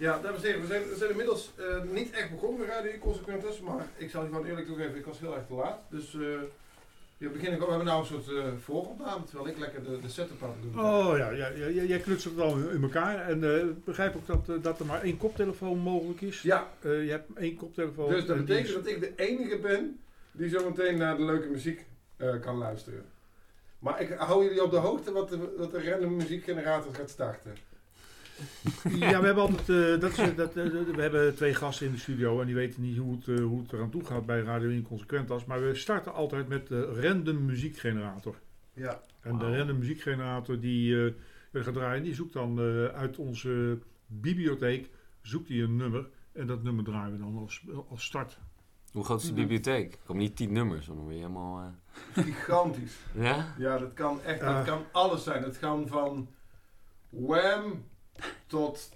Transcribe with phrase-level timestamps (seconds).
[0.00, 2.98] Ja, dames en heren, we zijn, we zijn inmiddels eh, niet echt begonnen met Radio
[2.98, 5.80] Consequentus, maar ik zal je gewoon eerlijk toegeven, ik was heel erg te laat.
[5.88, 6.20] Dus eh
[7.18, 10.42] we, beginnen, we hebben nou een soort uh, vooropname, terwijl ik lekker de, de setup
[10.42, 10.84] aan het doen.
[10.84, 13.28] Oh ja, ja, jij knutselt het al in elkaar.
[13.28, 16.42] En ik begrijp ook dat, dat er maar één koptelefoon mogelijk is.
[16.42, 18.10] Ja, je hebt één koptelefoon.
[18.10, 20.00] dus dat betekent dat ik de enige ben
[20.32, 21.86] die zometeen naar de leuke muziek
[22.40, 23.04] kan luisteren.
[23.78, 27.52] Maar ik hou jullie op de hoogte wat de, wat de random muziekgenerator gaat starten.
[28.98, 30.64] Ja, we hebben altijd eh, dat is, dat, eh,
[30.94, 33.62] we hebben twee gasten in de studio en die weten niet hoe het, eh, hoe
[33.62, 35.44] het eraan toe gaat bij Radio Inconsequentas.
[35.44, 38.36] Maar we starten altijd met de random muziekgenerator.
[38.72, 41.12] Ja, En de random muziekgenerator die eh,
[41.50, 44.90] we gaan draaien, die zoekt dan eh, uit onze bibliotheek
[45.22, 46.08] zoekt hij een nummer.
[46.32, 48.38] En dat nummer draaien we dan als, als start.
[48.92, 49.92] Hoe groot is de bibliotheek?
[49.92, 51.60] Er komen niet tien nummers, dan word je helemaal...
[52.14, 52.96] eh, gigantisch.
[53.14, 53.54] Ja?
[53.58, 55.42] Ja, dat kan echt, dat kan alles zijn.
[55.42, 56.28] Het kan van
[57.08, 57.84] Wham
[58.46, 58.88] tot,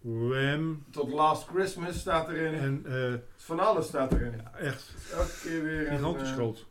[0.00, 0.84] Wham.
[0.90, 2.54] tot Last Christmas staat erin.
[2.54, 4.46] En eh, Van alles staat erin.
[4.56, 6.66] echt Elke keer weer een, gigantisch eh, groot.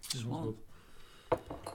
[0.00, 0.62] Het is wel-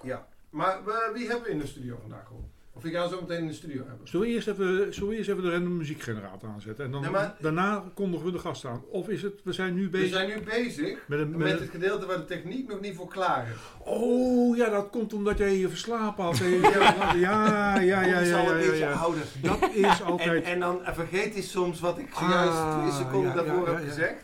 [0.03, 0.27] Ja.
[0.49, 2.49] Maar we- wie hebben we in de studio vandaag al?
[2.75, 4.07] Of ik ga zo meteen in de studio hebben.
[4.07, 6.85] Zullen we eerst even, zullen we eerst even de random muziekgenerator aanzetten?
[6.85, 8.83] En dan, Nee, maar- daarna kondigen we de gast aan.
[8.89, 11.29] Of is het, we zijn nu We bezig zijn nu bezig met een...
[11.29, 13.55] met Met het gedeelte waar de techniek nog niet voor klaar is.
[13.79, 16.37] oh ja, dat komt omdat jij je verslapen had.
[16.43, 19.23] Ja, ja, ja, ja, ja, Komt ja, een beetje ouder.
[19.41, 20.43] Dat is En, altijd...
[20.43, 24.23] en dan vergeet hij soms wat ik zojuist Ah, twee seconden daarvoor heb gezegd.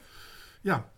[0.61, 0.89] Ja.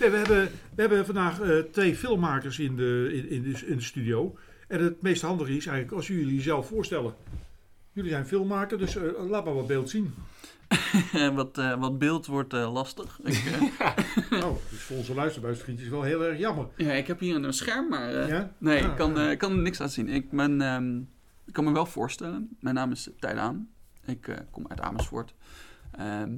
[0.00, 3.76] Nee, we, hebben, we hebben vandaag eh, twee filmmakers in de, in, in, de, in
[3.76, 4.36] de studio.
[4.66, 7.14] En het meest handige is eigenlijk als jullie jezelf voorstellen.
[7.92, 10.14] Jullie zijn filmmaker, dus eh, laat maar wat beeld zien.
[11.34, 13.20] wat, eh, wat beeld wordt eh, lastig.
[13.24, 13.34] Ik,
[13.78, 16.66] eh, nou, dus voor onze luisterbuisvriendjes wel heel erg jammer.
[16.76, 18.52] ja, ik heb hier een scherm, maar eh, Ja?
[18.58, 19.24] nee, Ja, ik, kan, ja.
[19.24, 20.08] eh, ik kan er niks aan zien.
[20.08, 20.98] Ik, ben, ehm,
[21.46, 22.56] ik kan me wel voorstellen.
[22.60, 23.68] Mijn naam is Tijdaan.
[24.04, 25.34] Ik eh, kom uit Amersfoort.
[25.92, 26.36] Ehm,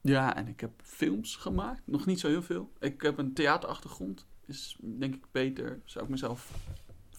[0.00, 1.82] ja, en ik heb films gemaakt.
[1.84, 2.72] Nog niet zo heel veel.
[2.78, 4.26] Ik heb een theaterachtergrond.
[4.46, 5.80] Is denk ik beter.
[5.84, 6.50] Zou ik mezelf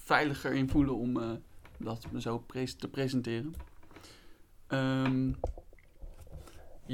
[0.03, 1.31] veiliger in voelen om eh,
[1.77, 2.43] dat zo
[2.75, 3.53] te presenteren.
[4.67, 5.31] Ehm,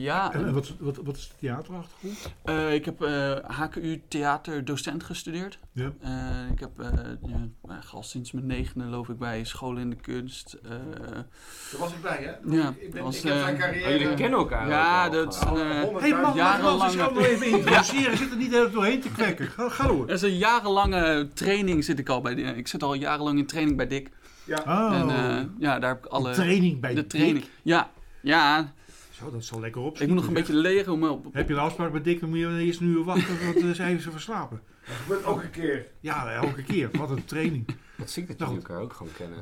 [0.02, 2.34] ja, En, en wat, wat, wat is de theaterachtergrond?
[2.44, 5.59] eh, ik heb eh, HKU theaterdocent gestudeerd.
[5.72, 5.91] Ja.
[6.02, 6.85] Eh, ik heb eh
[7.22, 7.35] ja,
[7.68, 10.53] eigenlijk al sinds mijn negende loop ik bij scholen in de kunst.
[10.63, 12.56] eh, Daar was ik bij, hè?
[12.56, 13.85] Ja, ik, ben, was, ik heb zijn eh, carrière...
[13.94, 16.94] Oh, jullie kennen elkaar ja, dat is een, eh, eh, Hé hey man, Jarenlange- Jarenlang...
[16.94, 18.18] ik nog even introduceren.
[18.18, 19.47] Zit er niet helemaal doorheen te kwekken.
[19.47, 20.08] Ga, ga door.
[20.08, 22.34] dat is een jarenlange training zit ik al bij.
[22.34, 24.09] Ik zit al jarenlang in training bij Dick.
[24.46, 26.34] Ja, Oh, En eh, ja, daar heb ik alle...
[26.34, 27.40] training bij de training.
[27.40, 27.52] Dick.
[27.62, 27.90] Ja,
[28.22, 28.74] ja,
[29.17, 29.97] Zo, dat zal lekker op.
[30.00, 31.25] ik moet nog een beetje leren om op...
[31.25, 33.59] op- Heb je een afspraak met Dick, dan moet je eerst een uur wachten, want
[33.61, 34.61] dan zijn ze verslapen.
[34.85, 35.85] dat gebeurt ook een keer.
[36.00, 36.89] Ja, elke keer.
[36.97, 37.66] Wat een training.
[37.95, 38.75] Wat ziek dat Nou jullie goed.
[38.75, 39.38] elkaar ook gewoon kennen.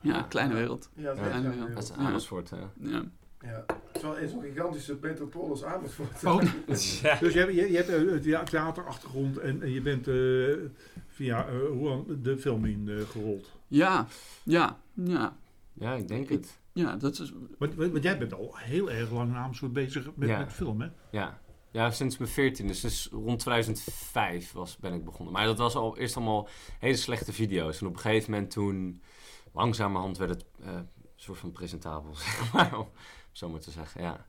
[0.00, 0.90] Ja, kleine wereld.
[0.94, 1.40] Ja, dat is Ja.
[1.40, 1.74] jammer.
[1.74, 1.94] Dat is Ja.
[1.96, 2.56] Amersfoort, hè?
[2.80, 3.04] Ja.
[3.40, 6.24] Ja, het is wel in zo'n gigantische metropool als Amersfoort.
[6.24, 6.50] Oh, Ja.
[6.66, 10.14] dus je hebt, je, je hebt een thea- theaterachtergrond en, en je bent eh,
[11.08, 13.50] via eh, dan, de film in eh, gerold.
[13.68, 14.06] ja,
[14.42, 15.36] ja, ja.
[15.72, 16.60] Ja, ik denk het.
[16.72, 17.32] Ja, dat is...
[17.58, 20.38] Want, want want jij bent al heel erg lang in Amersfoort bezig met, Ja.
[20.38, 20.88] met film, hè?
[21.10, 21.40] Ja.
[21.70, 25.32] Ja, sinds mijn 14, dus, dus rond 2005 was, ben ik begonnen.
[25.34, 27.80] Maar dat was al eerst allemaal hele slechte video's.
[27.80, 29.02] En op een gegeven moment toen,
[29.52, 32.88] langzamerhand werd het eh, een soort van presentabel, zeg maar, om
[33.32, 34.02] zo maar te zeggen.
[34.02, 34.26] Ja.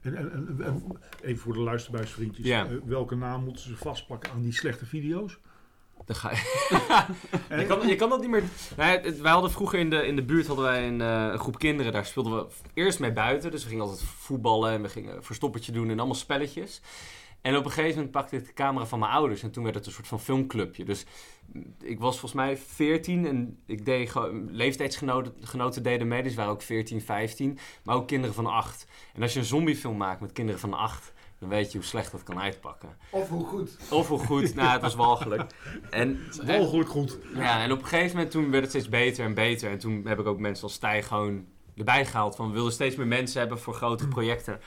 [0.00, 0.82] En, en, en- en
[1.22, 2.46] even voor de luisterbuisvriendjes.
[2.46, 2.66] Ja.
[2.66, 5.38] eh, welke naam moeten ze vastplakken aan die slechte video's?
[6.08, 6.30] Dan ga
[7.56, 7.64] je...
[7.66, 8.42] kan, je kan dat niet meer...
[8.76, 11.28] Nou, ja, het- wij hadden vroeger in de, in de buurt hadden wij een, eh,
[11.32, 11.92] een groep kinderen.
[11.92, 13.50] Daar speelden we eerst mee buiten.
[13.50, 16.80] Dus we gingen altijd voetballen en we gingen verstoppertje doen en allemaal spelletjes.
[17.40, 19.42] En op een gegeven moment pakte ik de camera van mijn ouders.
[19.42, 20.84] En toen werd het een soort van filmclubje.
[20.84, 21.04] Dus
[21.52, 24.54] mm, ik was volgens mij 14 en ik deed gewoon...
[24.54, 26.22] Leeftijdsgenoten genoten deden mee.
[26.22, 27.58] Dus waren ook 14, 15.
[27.82, 28.86] Maar ook kinderen van 8.
[29.14, 31.12] En als je een zombiefilm maakt met kinderen van 8...
[31.38, 32.96] Dan weet je hoe slecht dat kan uitpakken.
[33.10, 33.76] Of hoe goed.
[33.90, 34.54] Of hoe goed.
[34.54, 35.42] nou, het was walgelijk.
[35.90, 37.18] En Walgelijk goed.
[37.34, 39.70] ja, en op een gegeven moment toen werd het steeds beter en beter.
[39.70, 41.46] En toen heb ik ook mensen als Stij gewoon
[41.76, 42.36] erbij gehaald.
[42.36, 44.60] Van we wilden steeds meer mensen hebben voor grotere projecten.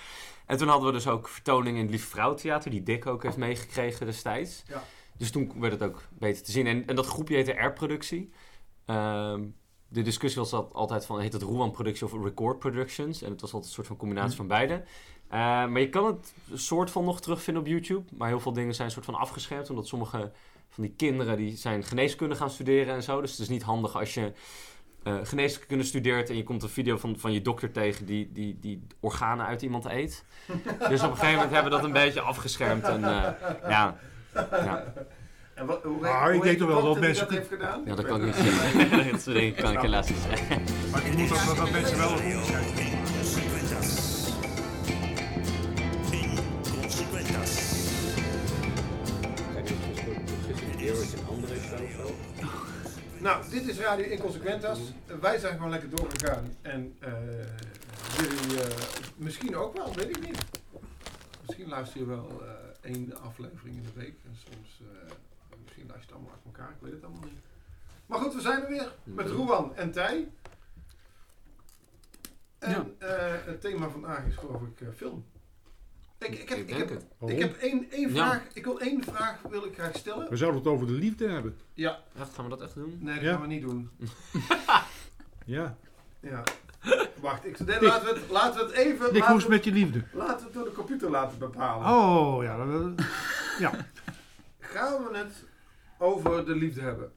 [0.51, 2.71] En toen hadden we dus ook vertoningen in het Lieve Vrouw Theater.
[2.71, 4.63] Die Dick ook heeft meegekregen destijds.
[4.67, 4.83] Ja.
[5.17, 6.67] Dus toen werd het ook beter te zien.
[6.67, 8.31] En, en dat groepje heette R-productie.
[8.85, 9.43] Ehm,
[9.87, 13.21] de discussie was dat altijd van, heet het Roewan Productie of Record Productions?
[13.21, 14.73] En het was altijd een soort van combinatie van beide.
[15.27, 18.15] Eh, maar je kan het soort van nog terugvinden op YouTube.
[18.17, 19.69] Maar heel veel dingen zijn een soort van afgeschermd.
[19.69, 20.31] Omdat sommige
[20.69, 23.21] van die kinderen die zijn geneeskunde gaan studeren en zo.
[23.21, 24.33] Dus het is niet handig als je
[25.03, 28.57] eh, geneeskunde studeert en je komt een video van, van je dokter tegen die, die,
[28.61, 30.23] die organen uit iemand eet.
[30.89, 32.83] Dus op een gegeven moment hebben we dat een beetje afgeschermd.
[32.83, 33.31] En eh,
[33.69, 33.95] ja,
[34.51, 34.83] ja,
[35.53, 37.81] En wat, hoe, Ah, hoe ik denk toch wel dat mensen- dat heeft gedaan?
[37.85, 38.89] ja, dat kan ik niet zeggen.
[39.11, 40.61] dat soort dingen kan ik helaas niet zeggen.
[40.91, 42.19] Maar ik moet dat, dat mensen wel
[53.21, 54.79] Nou, dit is Radio Inconsequentas.
[55.21, 56.55] Wij zijn gewoon lekker doorgegaan.
[56.61, 57.11] En eh,
[58.17, 58.83] jullie eh,
[59.15, 60.37] misschien ook wel, weet ik niet.
[61.41, 64.15] Misschien luister je wel eh, één aflevering in de week.
[64.25, 65.11] En soms, eh,
[65.63, 66.69] misschien luister je het allemaal achter elkaar.
[66.69, 67.39] Ik weet het allemaal niet.
[68.05, 68.93] Maar goed, we zijn er weer.
[69.03, 70.27] Met Roewan en Tij.
[72.59, 75.25] En eh, het thema vandaag is geloof ik film.
[76.21, 77.05] Ik, ik, heb, Ik ik, denk heb, het.
[77.17, 77.37] Waarom?
[77.37, 78.25] ik heb één, één Ja.
[78.27, 78.41] vraag.
[78.53, 80.29] Ik wil één vraag wil ik graag stellen.
[80.29, 81.57] We zouden het over de liefde hebben.
[81.73, 82.97] Ja, Echt, gaan we dat echt doen?
[82.99, 83.31] nee, dat Ja.
[83.31, 83.89] gaan we niet doen.
[85.45, 85.75] Ja.
[86.19, 86.43] Ja.
[87.21, 89.13] Wacht, ik, nee, laten, we het, laten we het even.
[89.13, 90.03] Dick, hoe laten, is het we, met je liefde?
[90.13, 91.87] laten we het door de computer laten bepalen.
[91.87, 92.57] Oh, ja.
[92.57, 93.05] dat-
[94.59, 95.43] Gaan we het
[95.97, 97.11] over de liefde hebben?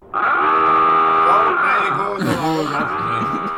[0.00, 3.56] Oh nee, ik hoor het al.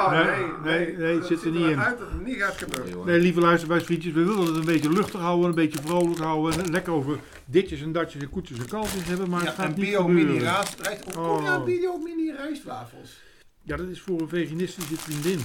[0.00, 1.80] Oh Nee, nee, nee, nee, het zit er niet in.
[1.80, 3.06] uit dat het niet gaat gebeuren.
[3.06, 6.64] Nee, lieve luisteraarsvriendjes, we willen het een beetje luchtig houden, een beetje vrolijk houden.
[6.64, 9.64] en Lekker over ditjes en datjes en koetjes en kalfjes hebben, maar Ja, het gaat
[9.66, 10.42] en niet bio mini gebeuren.
[10.52, 11.04] rijst.
[11.04, 11.64] Hoe kom je aan Oh.
[11.64, 13.20] bio mini rijstwafels?
[13.62, 15.38] Ja, dat is voor een veganistische vriendin.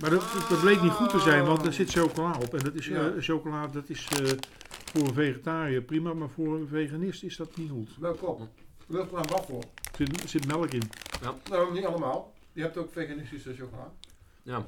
[0.00, 2.54] Maar dat, dat bleek niet goed te zijn, want er zit chocola op.
[2.54, 2.94] En dat is, Ja.
[3.00, 4.26] eh, chocola dat is eh,
[4.92, 7.90] voor een vegetariër prima, maar voor een veganist is dat niet goed.
[8.00, 8.40] Welk op?
[8.86, 9.62] Welk aan wafel?
[9.82, 10.82] Er zit, er zit melk in.
[11.50, 12.32] Nou, niet allemaal.
[12.52, 13.90] Je hebt ook veganistische chocola.
[14.42, 14.66] Ja.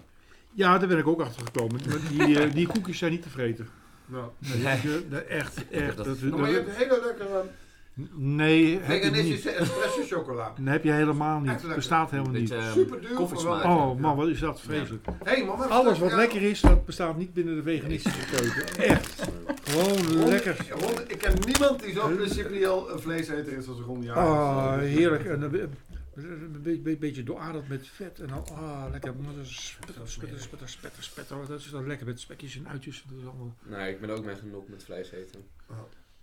[0.52, 1.80] Ja, daar ben ik ook achter gekomen.
[1.88, 3.68] Maar die, eh, die koekjes zijn niet te vreten.
[4.06, 4.24] Nou.
[4.38, 5.96] Nee, die- die- die- echt, echt.
[5.96, 7.44] Dat- Dat, Nou, maar je hebt hele lekkere
[8.14, 9.14] nee, heb je niet.
[9.14, 10.52] veganistische espresso chocola.
[10.58, 11.74] Dat heb je helemaal niet.
[11.74, 12.48] bestaat helemaal niet.
[12.48, 13.18] Beetje, Super duur.
[13.20, 15.06] Oh man, wat is dat vreselijk.
[15.24, 18.82] Hey, Alles wat lekker is, dat bestaat niet binnen de veganistische keuken.
[18.84, 19.28] Echt.
[19.64, 20.66] Gewoon lekker.
[20.70, 24.22] Ron, ik ken niemand die zo principieel een vleeseter is als Ron Jaren.
[24.22, 25.24] Ah, heerlijk.
[25.24, 25.40] En
[26.16, 28.20] een beetje, beetje, dooraderd met vet.
[28.20, 29.14] En dan, ah, lekker.
[29.16, 31.46] Maar dat is Spetter, spetter, spetter, spetter, spetter.
[31.46, 33.04] Dat is dan lekker met spekjes en uitjes.
[33.08, 33.54] Dat is allemaal.
[33.62, 35.44] Nee, ik ben ook mee genoeg met vlees eten.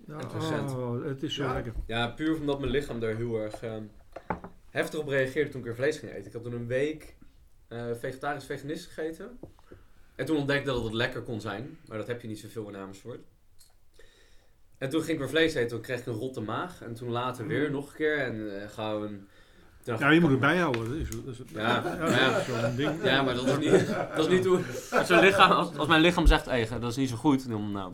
[0.07, 0.71] Ja, Interessant.
[0.71, 1.53] oh, het is zo Ja.
[1.53, 1.73] lekker.
[1.85, 3.83] Ja, puur omdat mijn lichaam daar heel erg ehm,
[4.69, 6.25] heftig op reageerde toen ik weer vlees ging eten.
[6.25, 7.15] Ik had toen een week
[7.67, 9.39] eh, vegetarisch veganist gegeten.
[10.15, 11.77] En toen ontdekte ik dat het lekker kon zijn.
[11.88, 13.19] Maar dat heb je niet zoveel in Amersfoort.
[14.77, 15.69] En toen ging ik weer vlees eten.
[15.69, 16.81] Toen kreeg ik een rotte maag.
[16.81, 18.17] En toen later weer nog een keer.
[18.17, 19.27] En eh gauw een...
[19.85, 20.89] dacht Ja, ik, je moet het bijhouden.
[20.89, 22.37] Dat is, dat is, Ja, dat ja.
[22.39, 23.03] is zo'n ding.
[23.03, 24.59] Ja, maar dat is niet, dat is niet hoe...
[24.91, 27.71] Als, zo'n lichaam, als, als mijn lichaam zegt, hey, dat is niet zo goed, dan
[27.71, 27.93] nou,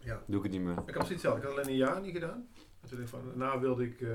[0.00, 0.20] Ja.
[0.26, 0.72] doe ik het niet meer.
[0.72, 1.40] Ik had precies hetzelfde.
[1.40, 2.46] Ik had alleen een jaar niet gedaan.
[2.82, 4.08] En toen dacht ik van, daarna wilde ik eh,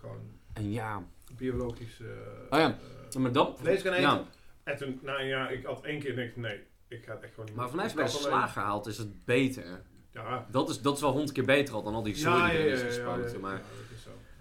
[0.00, 0.20] gewoon
[0.52, 1.02] En ja...
[1.36, 2.06] biologisch eh,
[2.50, 2.78] Oh ja.
[3.12, 3.54] eh, Maar dan...
[3.58, 4.02] vlees gaan eten.
[4.02, 4.24] Ja,
[4.64, 7.22] En toen, na een jaar, ik had één keer denk ik, nee, ik ga het
[7.22, 7.74] echt gewoon niet maar meer.
[7.74, 9.82] vanuit Ik bij slager haalt is het beter.
[10.12, 12.48] Ja, Dat is, dat is wel honderd keer beter al dan al die zooi ja,
[12.48, 13.32] die ja, ja, ja, ja, gespoten.
[13.32, 13.60] ja, Maar.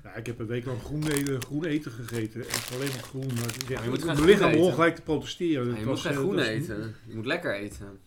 [0.03, 2.42] Ja, ik heb een week lang groen eten, groen eten gegeten.
[2.42, 3.33] Echt alleen maar groen.
[3.33, 4.59] Maar ik zeg, je moet geen mijn lichaam eten.
[4.59, 5.68] begon gelijk te protesteren.
[5.68, 6.95] Ja, je moet geen eh, groen eten.
[7.06, 8.00] Je moet lekker eten.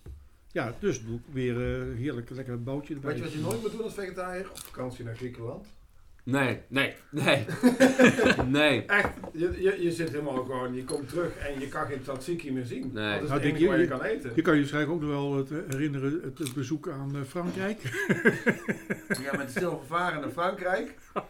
[0.52, 3.10] Ja, dus doe ik weer eh, heerlijk lekker een bootje erbij.
[3.10, 4.50] Weet je wat je nooit moet doen als vegetariër?
[4.50, 5.66] Op vakantie naar Griekenland.
[6.24, 7.44] Nee, nee, nee.
[8.46, 8.84] nee.
[8.86, 12.52] Echt, je, je, je zit helemaal gewoon, je komt terug en je kan geen tzatziki
[12.52, 12.90] meer zien.
[12.92, 13.12] Nee.
[13.14, 14.32] Dat is Nou, het enige wat je- je kan eten.
[14.34, 17.22] Je kan je waarschijnlijk ook nog wel het, eh, herinneren het, het bezoek aan eh,
[17.22, 17.80] Frankrijk.
[19.22, 20.94] Ja, met de stilgevaren naar Frankrijk.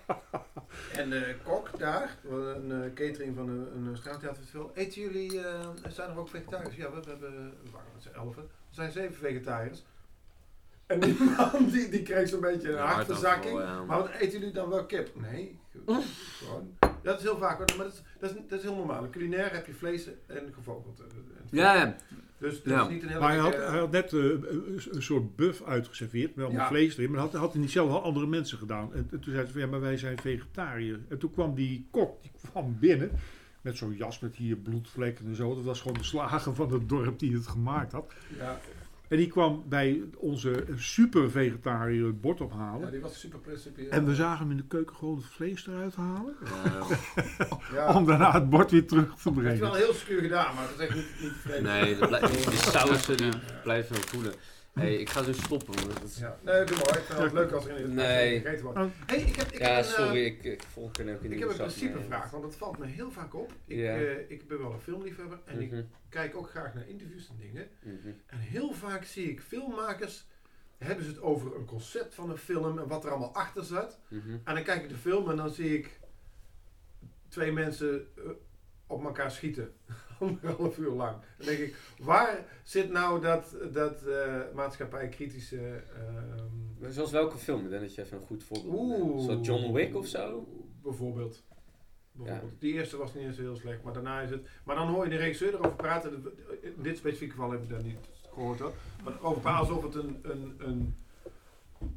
[0.97, 4.71] En de kok daar, een eh, catering van een, een straattheaterfestival.
[4.75, 6.77] Eten jullie, eh, zijn er ook vegetariërs?
[6.77, 7.31] Ja, we, we hebben,
[7.65, 8.43] we waren met z'n elfen.
[8.43, 9.85] Er zijn zeven vegetariërs.
[10.87, 13.55] En die man die, die kreeg zo'n beetje een hartverzakking.
[13.87, 15.11] Maar wat eten jullie dan wel kip?
[15.21, 16.77] Nee, gewoon.
[17.03, 19.11] Dat is heel vaak, hoor, maar dat is, dat is, dat is heel normaal.
[19.11, 21.03] Culinair heb je vlees en gevogelte.
[21.51, 21.97] Ja, ja.
[22.39, 22.83] Dus dat Ja.
[22.83, 25.63] is niet een hele Maar hij had, hij had net eh, een, een soort buff
[25.63, 26.67] uitgeserveerd, wel met Ja.
[26.69, 27.11] vlees erin.
[27.11, 28.93] Maar dat had, had hij niet zelf al andere mensen gedaan.
[28.95, 30.99] En, en toen zei ze van, ja, maar wij zijn vegetariër.
[31.09, 33.11] En toen kwam die kok, die kwam binnen
[33.61, 35.55] met zo'n jas met hier bloedvlekken en zo.
[35.55, 38.13] Dat was gewoon de slager van het dorp die het gemaakt had.
[38.39, 38.61] Ja,
[39.15, 42.81] En die kwam bij onze super vegetariër het bord ophalen.
[42.81, 43.91] ja, die was super principieel.
[43.91, 46.35] En we zagen hem in de keuken gewoon het vlees eruit halen.
[46.45, 46.97] Ja.
[47.73, 47.93] Ja.
[47.99, 49.61] Om daarna het bord weer terug te Het is brengen.
[49.61, 51.63] wel heel secuur gedaan, maar het is echt niet, niet vreemd.
[51.63, 53.29] Nee, dat die, die sausen die
[53.63, 54.33] blijven wel voelen.
[54.75, 55.79] Hey, ik ga zo stoppen.
[55.81, 55.89] hoor.
[55.95, 56.39] Dat is- Ja.
[56.43, 56.97] Nee, doe maar.
[56.99, 58.41] Ik vind het leuk als er in het Nee.
[58.41, 58.79] gegeten wordt.
[58.79, 58.87] Oh.
[59.07, 61.31] Hey, ik heb, ik Ja, heb een, sorry, eh, ik, ik volg er ook ik
[61.31, 63.53] niet heb een principevraag, want dat valt me heel vaak op.
[63.67, 63.97] Ik, Ja.
[63.97, 67.37] eh, ik ben wel een filmliefhebber en ik Mhm, kijk ook graag naar interviews en
[67.39, 67.69] dingen.
[67.83, 68.09] mhm.
[68.27, 70.27] En heel vaak zie ik filmmakers,
[70.79, 73.99] hebben ze het over een concept van een film en wat er allemaal achter zat.
[74.09, 74.31] Mhm.
[74.45, 76.01] En dan kijk ik de film en dan zie ik
[77.29, 78.23] twee mensen eh,
[78.87, 79.73] op elkaar schieten.
[80.21, 81.17] Anderhalf uur lang.
[81.39, 85.83] Dan denk ik, waar zit nou dat, dat eh maatschappij-kritische...
[85.97, 87.65] ehm, Zoals welke film?
[87.65, 89.25] Ik denk dat je even een goed voorbeeld Oeh.
[89.25, 90.49] Zo John Wick of zo?
[90.83, 91.43] Bijvoorbeeld.
[92.13, 92.61] Bijvoorbeeld.
[92.61, 94.49] Die eerste was niet eens heel slecht, maar daarna is het...
[94.65, 96.25] Maar dan hoor je de regisseur erover praten.
[96.61, 97.99] In dit specifieke geval heb ik dat niet
[98.33, 98.73] gehoord hoor.
[99.05, 100.95] Maar over praten alsof het een, een, een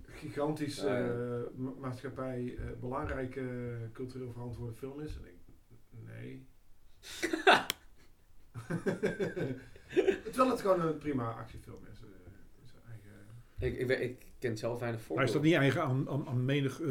[0.08, 1.08] gigantisch Ja, ja.
[1.08, 3.42] eh, ma- maatschappij eh, belangrijke
[3.94, 5.18] cultureel verantwoorde film is.
[5.18, 5.36] En ik,
[6.06, 6.46] nee.
[10.24, 12.00] Terwijl het gewoon een prima actiefilm is.
[12.00, 12.08] eh,
[12.66, 13.88] zijn eigen...
[13.88, 15.36] Ik, ik, ik ken zelf weinig Maar voorbeelden.
[15.36, 16.90] is dat niet eigen aan, aan, aan menig eh,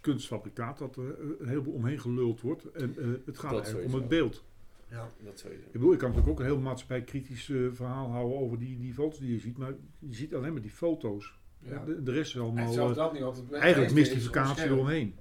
[0.00, 2.70] kunstfabrikaat dat er eh, een heleboel omheen geluld wordt?
[2.70, 4.44] En eh, het gaat Dat eigenlijk om het beeld.
[4.90, 5.10] Ja.
[5.24, 5.64] Dat sowieso.
[5.66, 8.94] Ik bedoel, ik kan natuurlijk ook een heel maatschappijkritisch eh verhaal houden over die, die
[8.94, 9.58] foto's die je ziet.
[9.58, 11.36] Maar je ziet alleen maar die foto's.
[11.58, 11.84] Ja.
[11.84, 15.14] De, de rest is allemaal zelfs dat niet, want het eigenlijk mystificatie eromheen.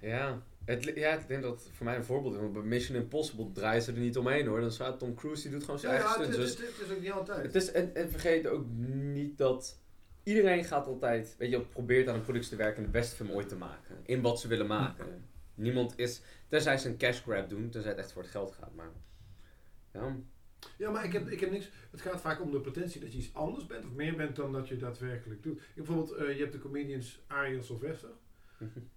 [0.00, 0.42] Ja.
[0.68, 2.40] Het, ja, ik denk dat voor mij een voorbeeld is.
[2.40, 4.60] want Bij Mission Impossible draaien ze er niet omheen hoor.
[4.60, 6.50] Dan staat Tom Cruise, die doet gewoon zijn Ja, eigen ja, het, stunts.
[6.60, 7.42] het, Dus is ook niet altijd.
[7.42, 9.80] het is, en, en vergeet ook niet dat
[10.22, 13.30] iedereen gaat altijd, weet je, probeert aan een productie te werken en de beste film
[13.30, 13.96] ooit te maken.
[14.04, 15.24] In wat ze willen maken.
[15.54, 18.74] Niemand is, tenzij ze een cash grab doen, tenzij het echt voor het geld gaat.
[18.74, 18.90] Maar
[19.92, 20.16] ja,
[20.78, 21.70] Ja, maar ik heb, ik heb niks.
[21.90, 24.52] Het gaat vaak om de potentie dat je iets anders bent of meer bent dan
[24.52, 25.58] dat je daadwerkelijk doet.
[25.58, 28.10] Ik, bijvoorbeeld, eh, je hebt de comedians Arie en Sylvester.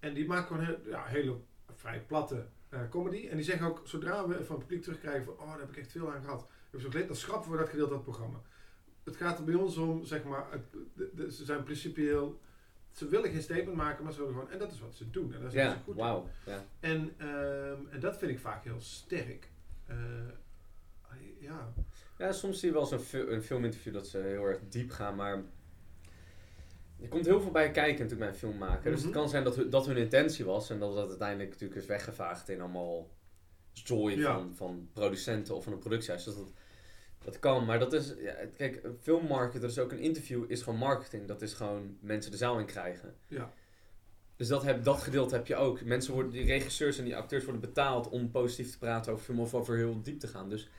[0.00, 1.36] En die maken gewoon heel, ja, hele
[1.76, 3.28] vrij platte eh, comedy.
[3.28, 5.76] En die zeggen ook, zodra we van het publiek terugkrijgen van, oh, daar heb ik
[5.76, 6.46] echt veel aan gehad.
[6.74, 8.40] Ook dan schrappen we dat gedeelte uit het programma.
[9.04, 10.62] Het gaat er bij ons om, zeg maar, het,
[10.94, 12.40] de- de- ze zijn principieel,
[12.92, 15.32] ze willen geen statement maken, maar ze willen gewoon, en dat is wat ze doen.
[15.34, 15.96] En zijn ze ja goed.
[16.46, 16.64] Ja.
[16.80, 19.48] En, ehm, en dat vind ik vaak heel sterk.
[19.86, 19.96] Eh,
[21.38, 21.72] ja.
[22.18, 24.90] ja, soms zie je wel eens een, fi- een filminterview dat ze heel erg diep
[24.90, 25.42] gaan, maar
[27.02, 28.90] er komt heel veel bij kijken natuurlijk bij een film maken.
[28.90, 29.18] Dus het Mhm.
[29.18, 32.60] kan zijn dat, dat hun intentie was en dat dat uiteindelijk natuurlijk is weggevaagd in
[32.60, 33.10] allemaal
[33.72, 34.32] zooi Ja.
[34.38, 36.24] van, van producenten of van een productiehuis.
[36.24, 36.52] Dus dat,
[37.24, 40.78] dat kan, maar dat is, ja, kijk, een filmmarketer, dus ook een interview, is gewoon
[40.78, 41.26] marketing.
[41.26, 43.14] Dat is gewoon mensen de zaal in krijgen.
[43.28, 43.52] Ja.
[44.36, 45.84] Dus dat, heb, dat gedeelte heb je ook.
[45.84, 49.40] Mensen worden, die regisseurs en die acteurs worden betaald om positief te praten over film
[49.40, 50.48] of over heel diep te gaan.
[50.48, 50.70] Dus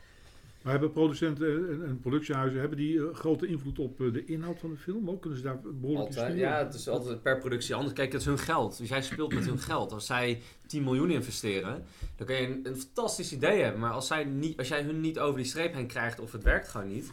[0.64, 4.60] Maar hebben producenten en, en productiehuizen hebben die eh, grote invloed op eh, de inhoud
[4.60, 5.10] van de film?
[5.10, 7.94] Ook kunnen ze daar behoorlijk Altijd, ja, het is altijd per productie anders.
[7.94, 8.78] Kijk, het is hun geld.
[8.78, 9.92] Dus jij speelt met hun geld.
[9.92, 11.84] Als zij 10 miljoen investeren,
[12.16, 13.82] dan kun je een, een fantastisch idee hebben.
[13.82, 16.44] Maar als, zij niet, als jij hun niet over die streep heen krijgt of het
[16.44, 17.12] werkt gewoon niet,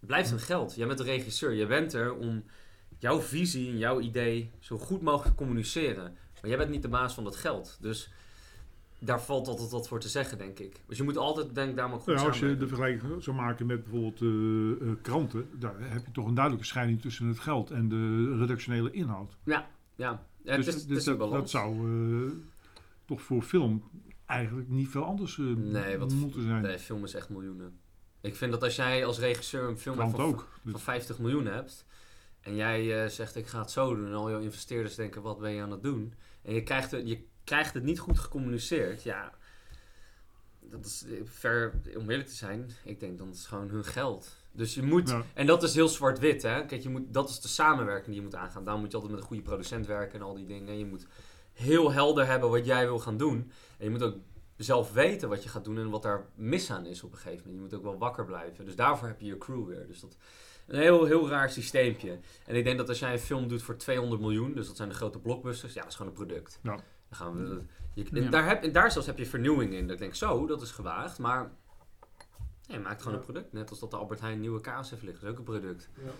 [0.00, 0.74] blijft hun geld.
[0.74, 1.52] Jij bent de regisseur.
[1.52, 2.44] Je bent er om
[2.98, 6.16] jouw visie en jouw idee zo goed mogelijk te communiceren.
[6.40, 7.78] Maar jij bent niet de baas van dat geld.
[7.80, 8.10] Dus
[9.00, 10.80] daar valt altijd wat voor te zeggen, denk ik.
[10.86, 13.36] Dus je moet altijd, denk ik, daar maar goed Nou, als je de vergelijking zou
[13.36, 17.38] maken met bijvoorbeeld eh, eh, kranten, daar heb je toch een duidelijke scheiding tussen het
[17.38, 19.36] geld en de redactionele inhoud.
[19.44, 21.74] Ja, ja dus het is, het dus is een dat, zou
[22.26, 22.32] eh,
[23.04, 23.90] toch voor film
[24.26, 26.62] eigenlijk niet veel anders eh, Nee, wat- moeten zijn.
[26.62, 27.78] Nee, film is echt miljoenen.
[28.20, 30.48] Ik vind dat als jij als regisseur een film van, ook.
[30.62, 31.84] Dus- van 50 miljoen hebt...
[32.40, 34.06] en jij zegt ik ga het zo doen...
[34.06, 36.14] en al jouw investeerders denken wat ben je aan het doen...
[36.42, 39.02] en je krijgt je krijgt het niet goed gecommuniceerd...
[39.02, 39.32] ja,
[40.60, 42.70] dat is eh, ver om eerlijk te zijn.
[42.84, 44.36] Ik denk dan is het gewoon hun geld.
[44.52, 45.08] Dus je moet...
[45.08, 45.22] Ja.
[45.34, 46.66] En dat is heel zwart-wit, hè.
[46.66, 48.64] Kijk, je moet, dat is de samenwerking die je moet aangaan.
[48.64, 50.78] Daarom moet je altijd met een goede producent werken en al die dingen.
[50.78, 51.06] Je moet
[51.52, 53.50] heel helder hebben wat jij wil gaan doen.
[53.78, 54.16] En je moet ook
[54.56, 57.38] zelf weten wat je gaat doen en wat daar mis aan is op een gegeven
[57.38, 57.54] moment.
[57.54, 58.64] Je moet ook wel wakker blijven.
[58.64, 59.86] Dus daarvoor heb je je crew weer.
[59.86, 60.16] Dus dat
[60.66, 62.18] een heel, heel raar systeempje.
[62.46, 64.88] En ik denk dat als jij een film doet voor 200 miljoen, dus dat zijn
[64.88, 66.58] de grote blockbusters, ja, dat is gewoon een product.
[66.62, 66.78] Ja.
[67.10, 67.62] Dan gaan we,
[67.94, 68.30] je, Ja.
[68.30, 69.82] daar, heb, en daar zelfs heb je vernieuwing in.
[69.82, 71.50] Dat ik denk, zo, dat is gewaagd, maar
[72.66, 73.18] je maakt gewoon Ja.
[73.24, 73.52] een product.
[73.52, 75.24] Net als dat de Albert Heijn nieuwe kaas heeft liggen.
[75.24, 75.88] Dat is ook een product.
[76.04, 76.10] ja.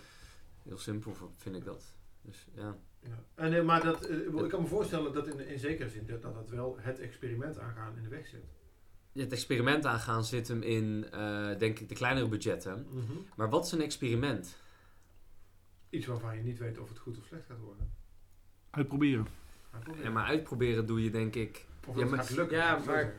[0.62, 1.84] Heel simpel vind ik dat.
[2.22, 2.76] Dus ja.
[3.02, 3.24] Ja.
[3.34, 6.22] En, eh, maar dat, eh, ik kan me voorstellen dat in, in zekere zin dat,
[6.22, 8.44] dat wel het experiment aangaan in de weg zit.
[9.12, 12.86] Het experiment aangaan zit hem in, eh, denk ik, de kleinere budgetten.
[13.36, 14.56] Maar wat is een experiment?
[15.90, 17.92] Iets waarvan je niet weet of het goed of slecht gaat worden.
[18.70, 19.26] Uitproberen.
[20.02, 22.56] Ja, maar uitproberen doe je denk ik of Ja, het maar, lukken.
[22.56, 22.78] ja,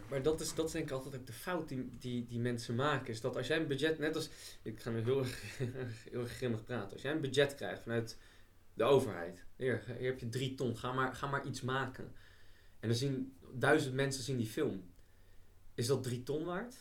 [0.10, 2.76] maar, dat, is, dat is denk ik altijd ook de fout die, die, die mensen
[2.76, 3.08] maken.
[3.08, 4.30] Is dat als jij een budget, net als,
[4.62, 5.58] ik ga nu heel, erg-
[6.12, 6.92] heel erg grimmig praten.
[6.94, 8.18] Als jij een budget krijgt vanuit
[8.74, 9.46] de overheid.
[9.56, 12.12] Hier, hier heb je drie ton, ga maar, ga maar iets maken.
[12.80, 14.84] En dan zien duizend mensen zien die film.
[15.76, 16.76] Is dat drie ton waard?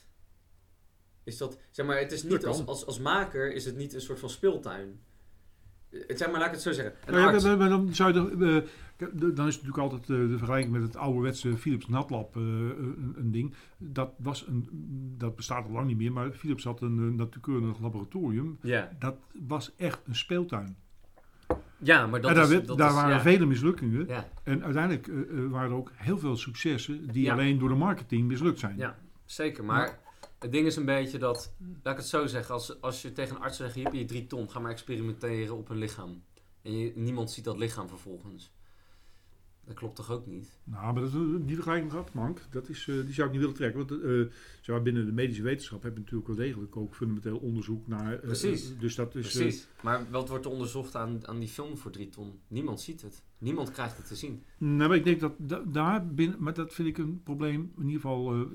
[1.24, 4.00] Is dat, zeg maar, het is niet als, als, als maker is het niet een
[4.00, 5.00] soort van speeltuin.
[5.90, 6.94] Het, zeg maar, laat ik het zo zeggen.
[7.06, 10.28] Nou ja, arts- maar- maar dan, zou je eh, dan is het natuurlijk altijd eh,
[10.28, 13.54] de vergelijking met het ouderwetse Philips Natlab eh, een, een ding.
[13.78, 14.68] Dat, was een,
[15.18, 18.58] dat bestaat al lang niet meer, maar Philips had een uh, natuurkundig laboratorium.
[18.62, 18.90] ja.
[18.98, 19.16] Dat
[19.46, 20.76] was echt een speeltuin.
[21.78, 23.20] ja, maar dat en daar, is, werd- dat daar is- waren ja.
[23.20, 24.06] vele mislukkingen.
[24.08, 27.74] Ja, En uiteindelijk eh, eh, waren er ook heel veel successen die alleen door de
[27.74, 28.76] marketing mislukt zijn.
[28.76, 28.96] Ja.
[29.24, 29.64] zeker.
[29.64, 29.98] Maar
[30.42, 33.36] het ding is een beetje dat, laat ik het zo zeggen, als, als je tegen
[33.36, 36.24] een arts zegt, hier heb je drie ton, ga maar experimenteren op een lichaam.
[36.62, 38.52] En je, niemand ziet dat lichaam vervolgens.
[39.66, 40.58] Dat klopt toch ook niet?
[40.64, 41.12] Nou, maar dat,
[41.46, 42.40] die vergelijking gaat mank.
[42.50, 43.86] Dat is, eh, die zou ik niet willen trekken.
[43.86, 48.12] Want eh binnen de medische wetenschap heb je natuurlijk wel degelijk ook fundamenteel onderzoek naar.
[48.12, 48.78] eh, Precies.
[48.78, 49.32] dus dat is.
[49.32, 49.68] Precies.
[49.82, 52.32] Maar wat wordt er onderzocht aan, aan die film voor drie ton?
[52.48, 53.22] Niemand ziet het.
[53.38, 54.42] Niemand krijgt het te zien.
[54.58, 56.36] nou, maar ik denk dat da- daar binnen.
[56.42, 57.72] Maar dat vind ik een probleem.
[57.76, 58.46] In ieder geval,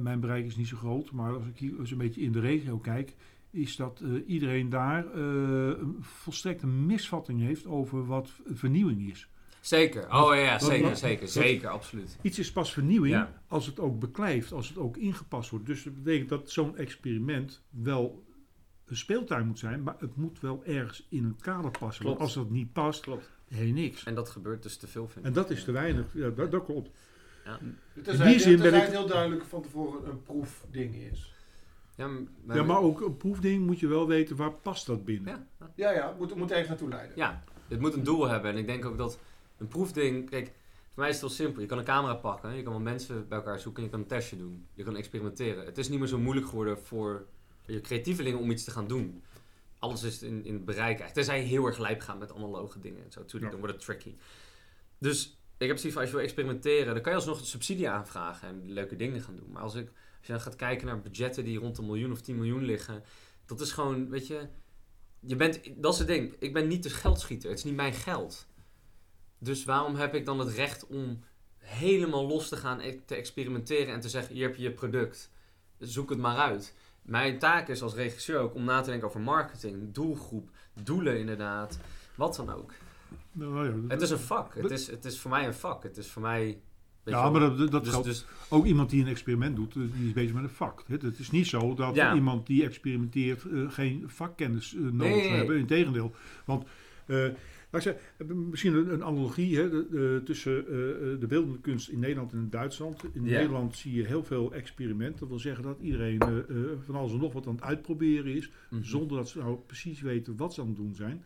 [0.00, 1.10] mijn bereik is niet zo groot.
[1.12, 3.16] Maar als ik hier eens een beetje in de regio kijk.
[3.50, 5.20] Is dat iedereen daar eh,
[5.78, 9.28] een volstrekte misvatting heeft over wat vernieuwing is.
[9.60, 10.02] Zeker.
[10.02, 12.18] Oh ja, ja zeker, zeker, zeker, absoluut.
[12.22, 13.42] Iets is pas vernieuwing Ja.
[13.48, 15.66] als het ook beklijft, als het ook ingepast wordt.
[15.66, 18.24] Dus dat betekent dat zo'n experiment wel
[18.86, 22.04] een speeltuin moet zijn, maar het moet wel ergens in een kader passen.
[22.04, 22.18] Klopt.
[22.18, 23.30] Want als dat niet past, Klopt.
[23.48, 24.04] heel niks.
[24.04, 25.24] En dat gebeurt dus te veel, vind ik.
[25.24, 26.06] En dat is te weinig.
[26.14, 26.90] Ja, dat, dat klopt.
[28.02, 31.32] Tenzij, die zin ben ik- heel duidelijk van tevoren een proefding is.
[31.96, 35.32] Ja, m- Ja, maar ook een proefding moet je wel weten waar past dat binnen.
[35.32, 35.70] Ja, ja.
[35.74, 37.16] Ja, ja, moet, moet ergens naartoe leiden.
[37.16, 38.50] Ja, het moet een doel hebben.
[38.50, 39.18] En ik denk ook dat
[39.58, 40.30] een proefding...
[40.30, 40.46] Kijk,
[40.88, 41.60] voor mij is het heel simpel.
[41.60, 42.54] Je kan een camera pakken.
[42.54, 43.82] Je kan wel mensen bij elkaar zoeken.
[43.82, 44.66] En je kan een testje doen.
[44.74, 45.64] Je kan experimenteren.
[45.64, 47.26] Het is niet meer zo moeilijk geworden voor
[47.66, 49.22] je creatievelingen om iets te gaan doen.
[49.78, 51.14] Alles is in, in het bereik eigenlijk.
[51.14, 53.04] Tenzij je heel erg lijp gaat met analoge dingen.
[53.04, 53.50] En zo, Ja.
[53.50, 54.14] dan wordt het tricky.
[54.98, 56.94] Dus ik heb zoiets van, als je wil experimenteren...
[56.94, 59.50] dan kan je alsnog een subsidie aanvragen en leuke dingen gaan doen.
[59.52, 59.86] Maar als, ik,
[60.18, 63.02] als je dan gaat kijken naar budgetten die rond een miljoen of 10 miljoen liggen...
[63.46, 64.48] dat is gewoon, weet je...
[65.20, 66.34] Je bent, dat is het ding.
[66.38, 67.48] Ik ben niet de geldschieter.
[67.48, 68.46] Het is niet mijn geld.
[69.38, 71.20] Dus waarom heb ik dan het recht om
[71.58, 75.30] helemaal los te gaan e- te experimenteren en te zeggen: hier heb je je product.
[75.78, 76.74] Zoek het maar uit.
[77.02, 80.48] Mijn taak is als regisseur ook om na te denken over marketing, doelgroep,
[80.82, 81.78] doelen inderdaad,
[82.14, 82.72] wat dan ook.
[83.32, 84.54] Nou, ja, Het is een vak.
[84.54, 85.82] Het is, het is voor mij een vak.
[85.82, 86.60] Het is voor mij.
[87.04, 90.06] ja, maar dat, dat dus, geldt dus, ook iemand die een experiment doet, eh, die
[90.06, 90.84] is bezig met een vak.
[90.86, 92.14] Het, is niet zo dat Ja.
[92.14, 95.22] iemand die experimenteert eh, geen vakkennis eh, nodig Nee.
[95.24, 95.58] zou hebben.
[95.58, 96.12] Integendeel.
[96.44, 96.66] Want,
[98.18, 101.98] ik misschien een, een analogie hè, de- de- tussen eh, eh, de beeldende kunst in
[101.98, 103.04] Nederland en in Duitsland.
[103.12, 103.22] In.
[103.22, 105.18] Nederland zie je heel veel experimenten.
[105.20, 106.26] Dat wil zeggen dat iedereen eh,
[106.84, 108.50] van alles en nog wat aan het uitproberen is.
[108.70, 108.82] mhm.
[108.82, 111.22] Zonder dat ze nou precies weten wat ze aan het doen zijn.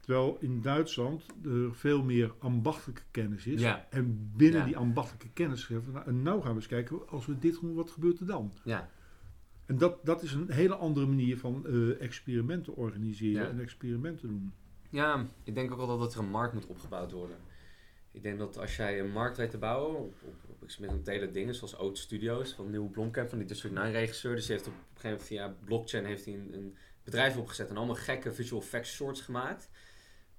[0.00, 3.60] Terwijl in Duitsland er veel meer ambachtelijke kennis is.
[3.60, 3.86] Ja.
[3.90, 4.66] En binnen Ja.
[4.66, 7.74] die ambachtelijke kennis zeggen nou, en nou gaan we eens kijken, als we dit doen,
[7.74, 8.52] wat gebeurt er dan?
[8.64, 8.90] Ja,
[9.66, 11.66] En dat, dat is een hele andere manier van
[11.98, 14.52] experimenten organiseren en experimenten doen.
[14.90, 17.36] Ja, ik denk ook wel dat er een markt moet opgebouwd worden.
[18.12, 21.54] Ik denk dat als jij een markt weet te bouwen op, op, op experimentele dingen,
[21.54, 24.34] zoals Oat Studios van Neil Blomkamp, van die District 9 regisseur.
[24.34, 27.36] Dus die heeft op, op een gegeven moment via blockchain heeft hij een, een bedrijf
[27.36, 29.70] opgezet en allemaal gekke visual effects shorts gemaakt.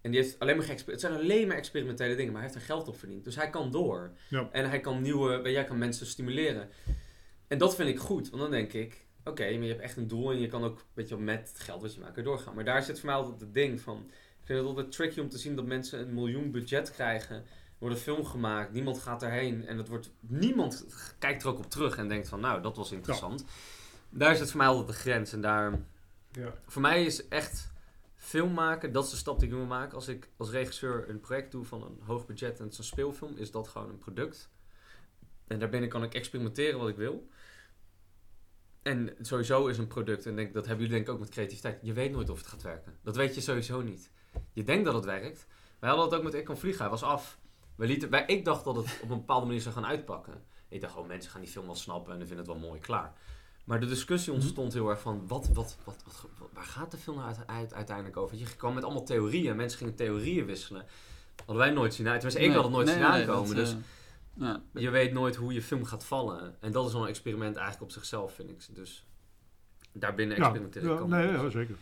[0.01, 2.67] En die heeft alleen maar het zijn alleen maar experimentele dingen, maar hij heeft er
[2.73, 3.23] geld op verdiend.
[3.23, 4.11] Dus hij kan door.
[4.27, 4.49] Ja.
[4.51, 6.69] En hij kan nieuwe, jij kan mensen stimuleren.
[7.47, 10.07] En dat vind ik goed, want dan denk ik, oké, maar je hebt echt een
[10.07, 12.55] doel en je kan ook, weet je, met het geld wat je maakt doorgaan.
[12.55, 14.11] Maar daar zit voor mij altijd het ding van,
[14.51, 17.43] vind het altijd tricky om te zien dat mensen een miljoen budget krijgen, er
[17.77, 20.85] wordt een film gemaakt, niemand gaat erheen en het wordt, niemand
[21.19, 23.45] kijkt er ook op terug en denkt van, nou, dat was interessant.
[24.09, 25.79] Daar zit voor mij altijd de grens en daar,
[26.31, 26.53] Ja.
[26.67, 27.71] voor mij is echt
[28.15, 29.95] film maken, dat is de stap die ik wil maken.
[29.95, 32.83] Als ik als regisseur een project doe van een hoog budget en het is een
[32.83, 34.49] speelfilm, is dat gewoon een product.
[35.47, 37.29] En daarbinnen kan ik experimenteren wat ik wil.
[38.81, 41.79] En sowieso is een product, en denk, dat hebben jullie denk ik ook met creativiteit,
[41.81, 42.97] je weet nooit of het gaat werken.
[43.03, 44.09] Dat weet je sowieso niet.
[44.53, 45.47] Je denkt dat het werkt.
[45.79, 47.39] Wij hadden dat ook met Ik kan vliegen, hij was af.
[47.75, 50.43] We lieten, wij, ik dacht dat het op een bepaalde manier zou gaan uitpakken.
[50.69, 52.79] Ik dacht, oh mensen gaan die film wel snappen en dan vinden het wel mooi,
[52.79, 53.13] klaar.
[53.63, 56.97] Maar de discussie ontstond heel erg van, wat, wat, wat, wat, wat- waar gaat de
[56.97, 58.37] film nou uit, uit- uiteindelijk over?
[58.37, 60.85] Je kwam met allemaal theorieën, mensen gingen theorieën wisselen.
[61.37, 62.21] Hadden wij nooit zien uit.
[62.21, 63.55] Tenminste, ik had het nooit zien aankomen.
[63.55, 63.79] dus dat,
[64.39, 66.55] eh, ja, je weet nooit hoe je film gaat vallen.
[66.59, 68.75] En dat is wel een experiment eigenlijk op zichzelf, vind ik.
[68.75, 69.05] Dus
[69.93, 71.09] daarbinnen Ja, experimenteren ja, kan.
[71.09, 71.75] nee, ja, zeker.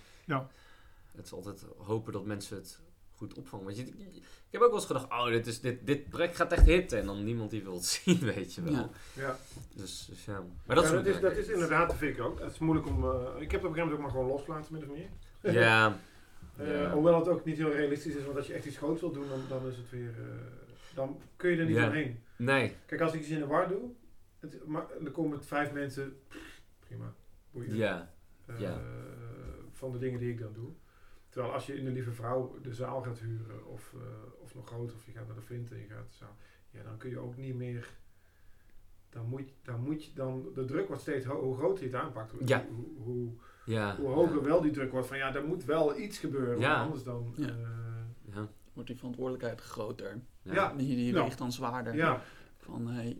[1.20, 2.80] Het is altijd hopen dat mensen het
[3.16, 3.66] goed opvangen.
[3.66, 6.52] Want je, ik heb ook wel eens gedacht, oh, dit, is, dit, dit project gaat
[6.52, 7.00] echt hitten.
[7.00, 8.72] En dan niemand die wil het zien, weet je wel.
[8.74, 8.90] Ja.
[9.16, 9.38] Ja.
[9.76, 10.44] Dus, dus ja.
[10.66, 12.40] Maar dat, Ja, is dat, is, dat is inderdaad, dat vind ik ook.
[12.40, 13.04] Het is moeilijk om...
[13.04, 15.54] eh, ik heb het op een gegeven moment ook maar gewoon loslaten, min of meer.
[15.54, 15.98] Ja.
[16.58, 16.92] Eh, Ja.
[16.92, 19.28] Hoewel het ook niet heel realistisch is, want als je echt iets groots wil doen,
[19.30, 20.10] dan, dan is het weer...
[20.20, 20.26] eh,
[20.96, 21.88] dan kun je er niet Ja.
[21.88, 22.20] omheen.
[22.36, 22.76] Nee.
[22.86, 23.82] Kijk, als ik iets in de war doe,
[24.40, 26.20] het, maar, dan komen vijf mensen,
[26.80, 27.14] prima,
[27.52, 27.76] boeien.
[27.76, 28.14] Ja.
[28.58, 28.82] ja.
[29.72, 30.70] Van de dingen die ik dan doe.
[31.30, 34.68] Terwijl als je in de Lieve Vrouw de zaal gaat huren, of, eh, of nog
[34.68, 36.36] groter, of je gaat naar de Flint en je gaat de zaal,
[36.70, 37.98] ja, dan kun je ook niet meer.
[39.10, 40.46] Dan moet, dan moet je dan.
[40.54, 42.32] De druk wordt steeds ho- hoe groter je het aanpakt.
[42.32, 42.66] Hoe, Ja.
[42.70, 43.32] hoe, hoe,
[43.66, 43.96] Ja.
[43.98, 46.60] hoe hoger wel die druk wordt van ja, er moet wel iets gebeuren.
[46.60, 46.84] Ja.
[46.84, 47.34] Anders dan.
[47.36, 47.48] Ja.
[47.48, 48.48] eh, Ja.
[48.74, 50.22] wordt die verantwoordelijkheid groter.
[50.42, 50.54] Ja.
[50.54, 50.74] Ja.
[50.74, 51.24] Die, die Ja.
[51.24, 51.96] weegt dan zwaarder.
[51.96, 52.22] ja.
[52.58, 53.18] Van, hey,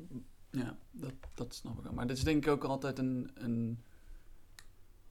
[0.52, 1.94] ja, dat, dat snap ik wel.
[1.94, 3.84] Maar dat is denk ik ook altijd een, een,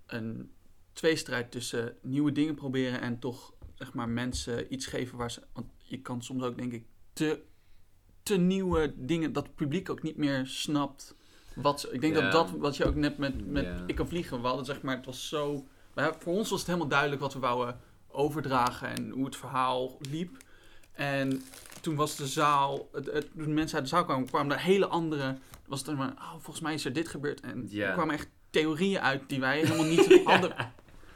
[0.06, 0.52] een
[0.98, 5.42] tweestrijd tussen nieuwe dingen proberen en toch, zeg maar, mensen iets geven waar ze...
[5.52, 7.40] Want je kan soms ook, denk ik, te
[8.22, 11.14] te nieuwe dingen dat het publiek ook niet meer snapt.
[11.54, 12.20] Wat, ze- ik denk Ja.
[12.20, 13.84] dat dat wat je ook net met, met Ja.
[13.86, 15.66] Ik kan vliegen, we hadden zeg maar, het was zo...
[15.94, 20.36] voor ons was het helemaal duidelijk wat we wouden overdragen en hoe het verhaal liep.
[20.92, 21.42] En
[21.80, 24.86] toen was de zaal, het, het- toen mensen uit de zaal kwamen, kwamen er hele
[24.86, 25.36] andere...
[25.66, 27.40] Was het maar, oh, volgens mij is er dit gebeurd.
[27.40, 27.86] En Ja.
[27.86, 30.54] er kwamen echt theorieën uit die wij helemaal niet hadden.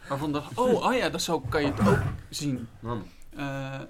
[0.09, 2.69] Waarvan dachten, oh, oh ja, dat zo kan je het ook zien.
[2.81, 3.07] Man.
[3.31, 3.81] Eh,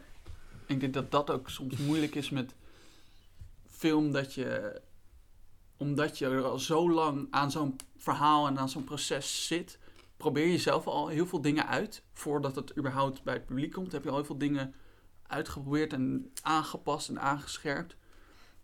[0.67, 2.55] ik denk dat dat ook soms moeilijk is met
[3.71, 4.81] film, dat je,
[5.77, 9.79] omdat je er al zo lang aan zo'n verhaal en aan zo'n proces zit,
[10.17, 13.93] probeer je zelf al heel veel dingen uit voordat het überhaupt bij het publiek komt.
[13.93, 14.75] Heb je al heel veel dingen
[15.27, 17.97] uitgeprobeerd en aangepast en aangescherpt.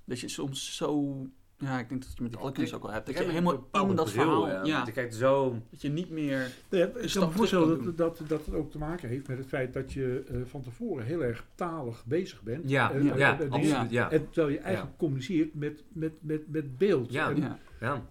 [0.04, 1.16] Dat je soms zo,
[1.58, 3.96] ja, ik denk dat je met alle kunst ook wel hebt, dat je helemaal in
[3.96, 5.56] dat verhaal, ja, Je kijkt zo...
[5.70, 8.78] dat je niet meer Ja, ik kan me voorstellen dat, dat, dat het ook te
[8.78, 12.70] maken heeft met het feit dat je eh, van tevoren heel erg talig bezig bent.
[12.70, 14.10] Ja, ja, ja, absoluut, ja.
[14.10, 17.12] En terwijl je eigenlijk communiceert met, met, met, met beeld.
[17.12, 17.30] Ja.
[17.30, 18.04] En, ja, Ja,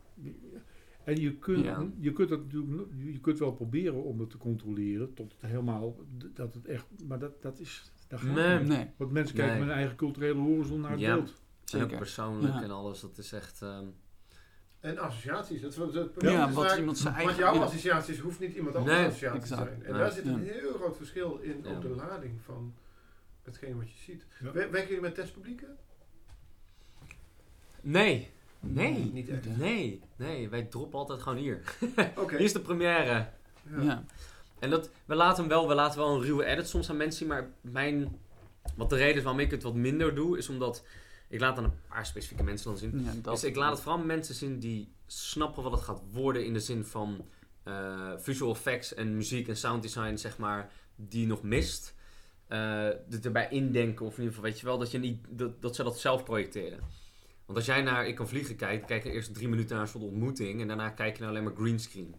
[1.03, 1.85] en je, kunt, Ja.
[1.99, 5.95] je, kunt dat natuurlijk, je kunt wel proberen om het te controleren tot het helemaal,
[6.33, 8.59] dat het echt, maar dat, dat is, dat gaat Nee.
[8.59, 8.67] niet.
[8.67, 9.63] nee, Want mensen kijken Nee.
[9.63, 11.15] met een eigen culturele horizon naar het Ja.
[11.15, 11.41] beeld.
[11.73, 11.91] En zeker.
[11.91, 12.61] ook persoonlijk Ja.
[12.63, 12.99] en alles.
[13.01, 13.61] Dat is echt...
[13.61, 13.85] ehm,
[14.79, 15.61] En associaties.
[15.61, 17.43] Dat, dat, dat, Ja, dat is wat iemand zijn Want eigen...
[17.43, 17.61] jouw ja.
[17.61, 19.67] associaties hoeft niet iemand anders Nee, associatie te zijn.
[19.83, 19.99] En Nee.
[20.01, 20.51] daar zit een Ja.
[20.51, 21.71] heel groot verschil in Ja.
[21.71, 22.73] op de lading van
[23.43, 24.25] hetgeen wat je ziet.
[24.53, 25.77] Werken jullie met testpublieken?
[27.81, 28.31] Nee.
[28.59, 29.09] Nee.
[29.13, 29.57] Niet echt.
[29.57, 30.01] Nee.
[30.15, 30.49] Nee.
[30.49, 31.61] Wij droppen altijd gewoon hier.
[32.15, 32.35] Oké.
[32.35, 33.29] Hier is de première.
[33.69, 33.81] Ja.
[33.81, 34.03] Ja.
[34.59, 37.17] En dat, we laten hem wel, we laten wel een ruwe edit soms aan mensen
[37.19, 38.19] zien, maar mijn,
[38.75, 40.83] wat de reden is waarom ik het wat minder doe, is omdat
[41.29, 43.03] ik laat dan een paar specifieke mensen dan zien.
[43.03, 46.45] Ja, dat- Dus ik laat het vooral mensen zien die snappen wat het gaat worden
[46.45, 47.25] in de zin van
[47.63, 51.95] eh, visual effects en muziek en sound design, zeg maar, die nog mist.
[52.47, 55.61] Eh dit erbij indenken, of in ieder geval, weet je wel, dat, je niet, dat,
[55.61, 56.79] dat ze dat zelf projecteren.
[57.45, 59.91] Want als jij naar Ik kan vliegen kijkt, kijk je eerst drie minuten naar een
[59.91, 62.15] soort ontmoeting en daarna kijk je naar alleen maar greenscreen.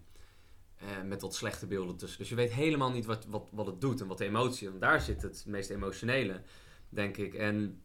[0.77, 2.18] Eh met wat slechte beelden tussen.
[2.18, 4.75] Dus je weet helemaal niet wat, wat, wat het doet en wat de emotie is.
[4.75, 6.40] En daar zit het meest emotionele,
[6.88, 7.35] denk ik.
[7.35, 7.83] En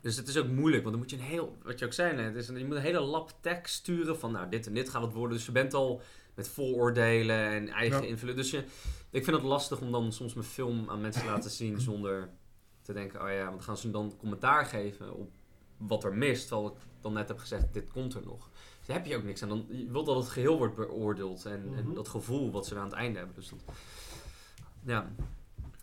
[0.00, 2.16] dus het is ook moeilijk, want dan moet je een heel, wat je ook zei
[2.16, 4.88] net, is een, je moet een hele lap tekst sturen van nou dit en dit
[4.88, 5.36] gaat het worden.
[5.36, 6.00] Dus je bent al
[6.34, 8.08] met vooroordelen en eigen Ja.
[8.08, 8.36] invullen.
[8.36, 8.58] Dus je,
[9.10, 12.28] ik vind het lastig om dan soms mijn film aan mensen te laten zien zonder
[12.82, 15.30] te denken, oh ja, want gaan ze dan commentaar geven op
[15.76, 16.48] wat er mist.
[16.48, 18.50] Terwijl ik dan net heb gezegd, dit komt er nog.
[18.78, 19.48] Dus daar heb je ook niks aan.
[19.48, 21.94] Dan, je wilt dat het geheel wordt beoordeeld en, en Mhm.
[21.94, 23.36] dat gevoel wat ze aan het einde hebben.
[23.36, 23.58] Dus dat,
[24.84, 25.10] ja,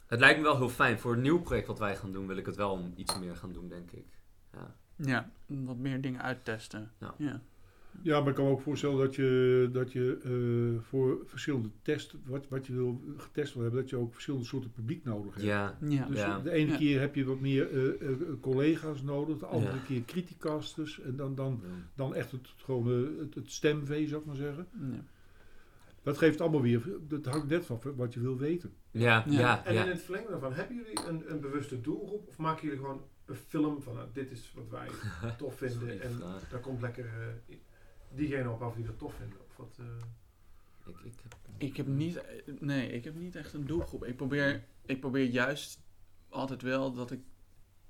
[0.08, 1.00] het lijkt me wel heel fijn.
[1.00, 3.54] Voor een nieuw project wat wij gaan doen, wil ik het wel iets meer gaan
[3.54, 4.06] doen, denk ik.
[4.54, 4.76] Ja.
[4.98, 6.92] Ja, wat meer dingen uittesten.
[7.00, 7.16] Ja.
[7.18, 7.42] Ja.
[8.02, 12.16] Ja, maar ik kan me ook voorstellen dat je, dat je eh, voor verschillende tests,
[12.26, 15.46] wat, wat je wil getest wil hebben, dat je ook verschillende soorten publiek nodig hebt.
[15.46, 16.06] Ja, Ja.
[16.06, 16.40] Dus Ja.
[16.40, 16.78] de ene Ja.
[16.78, 19.82] keer heb je wat meer eh, eh, collega's nodig, de andere Ja.
[19.86, 21.62] keer criticasters en dan, dan,
[21.96, 22.88] dan echt het, gewoon,
[23.20, 24.68] het, het stemvee, zou ik maar zeggen.
[24.92, 25.04] Ja.
[26.06, 28.74] Dat geeft allemaal weer, dat hangt net van wat je wil weten.
[28.92, 29.40] ja, Ja.
[29.40, 29.84] ja, En ja.
[29.84, 32.28] in het verlengde daarvan, hebben jullie een, een bewuste doelgroep?
[32.28, 34.88] Of maken jullie gewoon een film van nou, dit is wat wij
[35.38, 36.50] tof vinden en vraag.
[36.50, 37.56] daar komt lekker eh,
[38.14, 39.38] diegene op af die dat tof vinden?
[39.48, 39.86] Of wat, eh,
[40.88, 42.22] Ik, ik heb, Ik heb niet,
[42.60, 44.06] nee, ik heb niet echt een doelgroep.
[44.06, 45.80] Ik probeer, ik probeer juist
[46.30, 47.20] altijd wel dat ik,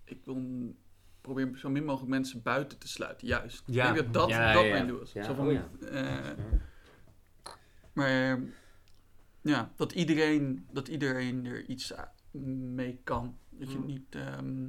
[0.03, 0.77] ik wil een-
[1.21, 3.27] probeer zo min mogelijk mensen buiten te sluiten.
[3.27, 3.63] Juist.
[3.65, 3.87] Ja.
[3.89, 4.91] Ik denk dat dat, Ja, dat ja, mijn ja.
[4.91, 5.11] doel is.
[5.13, 5.69] Ja, Zo van, oh ja.
[7.95, 8.39] Eh, maar
[9.41, 11.93] ja, dat iedereen, dat iedereen er iets
[12.73, 13.37] mee kan.
[13.49, 13.85] Dat je Mm.
[13.85, 14.15] niet.
[14.15, 14.65] ehm,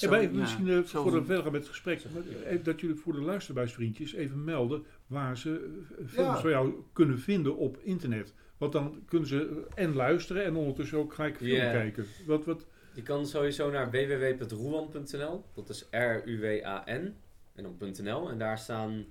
[0.00, 2.02] En wij, ja, misschien eh, zo voor de van- verder gaan met het gesprek,
[2.44, 5.50] eh, dat jullie voor de luisterbuisvriendjes even melden waar ze
[5.98, 6.40] eh, films Ja.
[6.40, 8.34] van jou kunnen vinden op internet.
[8.58, 12.06] Want dan kunnen ze eh, en luisteren en ondertussen ook gelijk film kijken.
[12.26, 15.44] Wat, wat, je kan sowieso naar www.roewan.nl.
[15.54, 17.14] Dat is R-U-W-A-N.
[17.54, 18.30] En dan .nl.
[18.30, 19.04] En daar staan...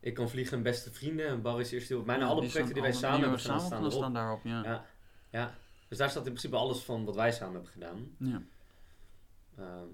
[0.00, 1.26] Ik kan vliegen, beste vrienden.
[1.26, 2.02] En Barry's eerste deel.
[2.02, 4.40] Bijna ja, alle die projecten die wij samen hebben gedaan, staan daarop.
[4.44, 4.62] Ja.
[4.64, 4.84] Ja.
[5.30, 5.54] Ja.
[5.88, 8.10] Dus daar staat in principe alles van wat wij samen hebben gedaan.
[8.18, 8.42] Ja.
[9.56, 9.86] ja, Ehm,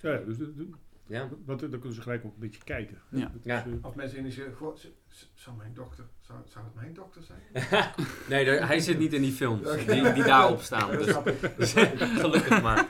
[0.00, 0.68] ja, dus, de- de-
[1.06, 1.28] ja.
[1.44, 2.98] want dan kunnen ze gelijk ook een beetje kijken.
[3.08, 3.30] Ja.
[3.38, 3.64] Is, Ja.
[3.66, 7.22] eh, als mensen initiëren, goh, z- z- zou mijn dokter, zou, zou het mijn dokter
[7.22, 7.40] zijn?
[8.28, 10.90] nee, er- hij zit niet in die films die, die daarop staan.
[10.90, 11.16] Dus,
[11.56, 11.72] dus
[12.22, 12.86] gelukkig maar.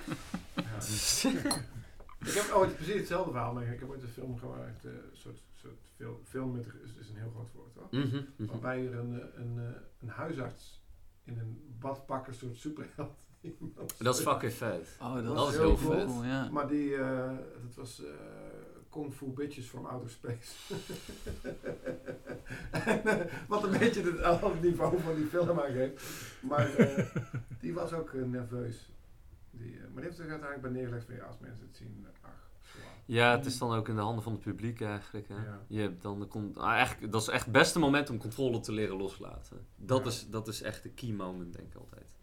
[0.54, 0.80] Ja.
[2.24, 3.72] Ik heb ooit precies hetzelfde verhaal mee.
[3.72, 7.08] Ik heb ooit een film gemaakt, eh, een soort, soort fil- film met, is, is
[7.08, 7.86] een heel groot woord hoor.
[7.90, 8.50] Mhm, mhm.
[8.50, 10.82] Waarbij er een, eh, een, eh, een huisarts
[11.24, 13.12] in een badpak een soort superheld
[13.98, 14.96] Dat is fucking vet.
[15.00, 16.20] Oh, dat, Dat is heel heel cool.
[16.20, 16.24] vet.
[16.30, 16.48] Ja.
[16.50, 17.30] Maar die, eh,
[17.62, 18.10] dat was eh
[18.90, 20.74] Kung Fu Bitches from Outer Space.
[22.70, 26.04] En, wat een beetje het andere niveau van die film aangeeft.
[26.42, 26.68] Maar
[27.60, 28.88] die was ook nerveus.
[29.58, 32.06] Die, eh, maar die heeft zich uiteindelijk bij neergelegd van ja, als mensen het zien,
[32.06, 32.42] eh, ach.
[33.06, 35.28] Ja, het is dan ook in de handen van het publiek eigenlijk.
[35.28, 35.34] Hè?
[35.34, 35.64] Ja.
[35.66, 38.72] Je hebt dan de ah, eigenlijk, dat is echt het beste moment om controle te
[38.72, 39.66] leren loslaten.
[39.76, 40.06] Dat, Ja.
[40.08, 42.16] is, dat is echt de key moment, denk ik altijd.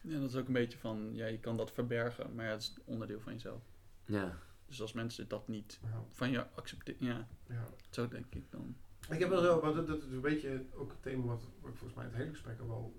[0.00, 2.60] Ja, dat is ook een beetje van, ja, je kan dat verbergen, maar ja, het
[2.62, 3.62] is onderdeel van jezelf.
[4.04, 4.38] Ja.
[4.66, 6.02] Dus als mensen dat niet Ja.
[6.12, 7.64] van je accepteren, ja, Ja.
[7.90, 8.76] zo denk ik dan.
[9.10, 11.94] Ik heb wel zo, want dat, dat is een beetje ook het thema wat, volgens
[11.94, 12.94] mij het hele gesprek al wel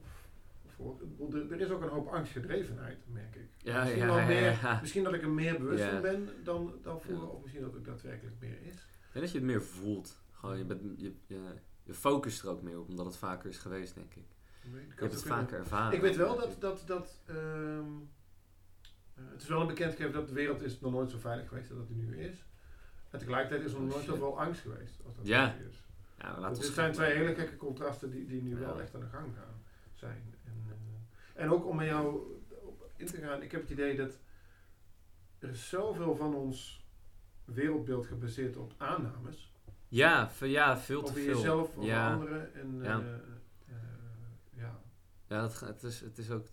[0.80, 1.02] voor.
[1.52, 3.50] Er, is ook een hoop angstgedrevenheid, merk ik.
[3.58, 4.78] Ja, misschien, ja, meer, ja.
[4.82, 7.86] misschien dat ik er meer bewust van ben dan, dan vroeger, of misschien dat het
[7.86, 8.88] daadwerkelijk meer is.
[9.12, 10.22] Denk dat je het meer voelt.
[10.32, 13.58] Gewoon, je, bent, je, je, je focust er ook meer op, omdat het vaker is
[13.58, 14.18] geweest, denk ik.
[14.18, 15.94] Ik Je hebt het kunnen- vaker ervaren.
[15.96, 17.38] Ik weet wel dat, dat, dat ehm,
[19.16, 21.70] eh, het is wel een bekendgegeven dat de wereld is nog nooit zo veilig geweest
[21.70, 22.46] als dat die nu is.
[23.10, 25.56] En tegelijkertijd is er nog Oh, nooit zoveel angst geweest als dat Ja.
[25.60, 25.84] nu is.
[26.18, 29.08] Ja, Dus dit zijn twee hele gekke contrasten die, die nu wel echt aan de
[29.08, 29.62] gang gaan
[29.94, 30.34] zijn.
[31.40, 32.22] En, ook om met jou
[32.62, 34.20] op in te gaan, ik heb het idee dat
[35.40, 36.86] er is zoveel van ons
[37.46, 39.52] wereldbeeld gebaseerd op aannames.
[39.88, 41.36] Ja, ja, veel te over veel.
[41.36, 42.14] jezelf, over ja.
[42.14, 42.54] anderen.
[42.54, 43.00] En, Ja.
[43.00, 43.76] eh, eh,
[44.56, 44.80] ja.
[45.28, 46.46] Ja, dat, het, is, het is ook...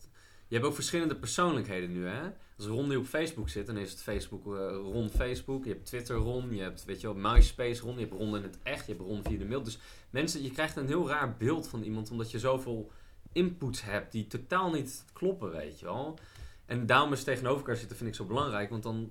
[0.48, 2.30] Je hebt ook verschillende persoonlijkheden nu, hè?
[2.56, 5.64] Als Ron nu op Facebook zit, dan is het Facebook eh, Ron Facebook.
[5.64, 7.94] Je hebt Twitter Ron, je hebt, weet je wel, MySpace Ron.
[7.94, 9.62] Je hebt Ron in het echt, je hebt Ron via de mail.
[9.62, 9.78] Dus
[10.10, 12.90] mensen, je krijgt een heel raar beeld van iemand, omdat je zoveel
[13.36, 16.18] inputs hebt die totaal niet kloppen, weet je wel.
[16.66, 19.10] En daarom is tegenover elkaar zitten vind ik zo belangrijk, want dan...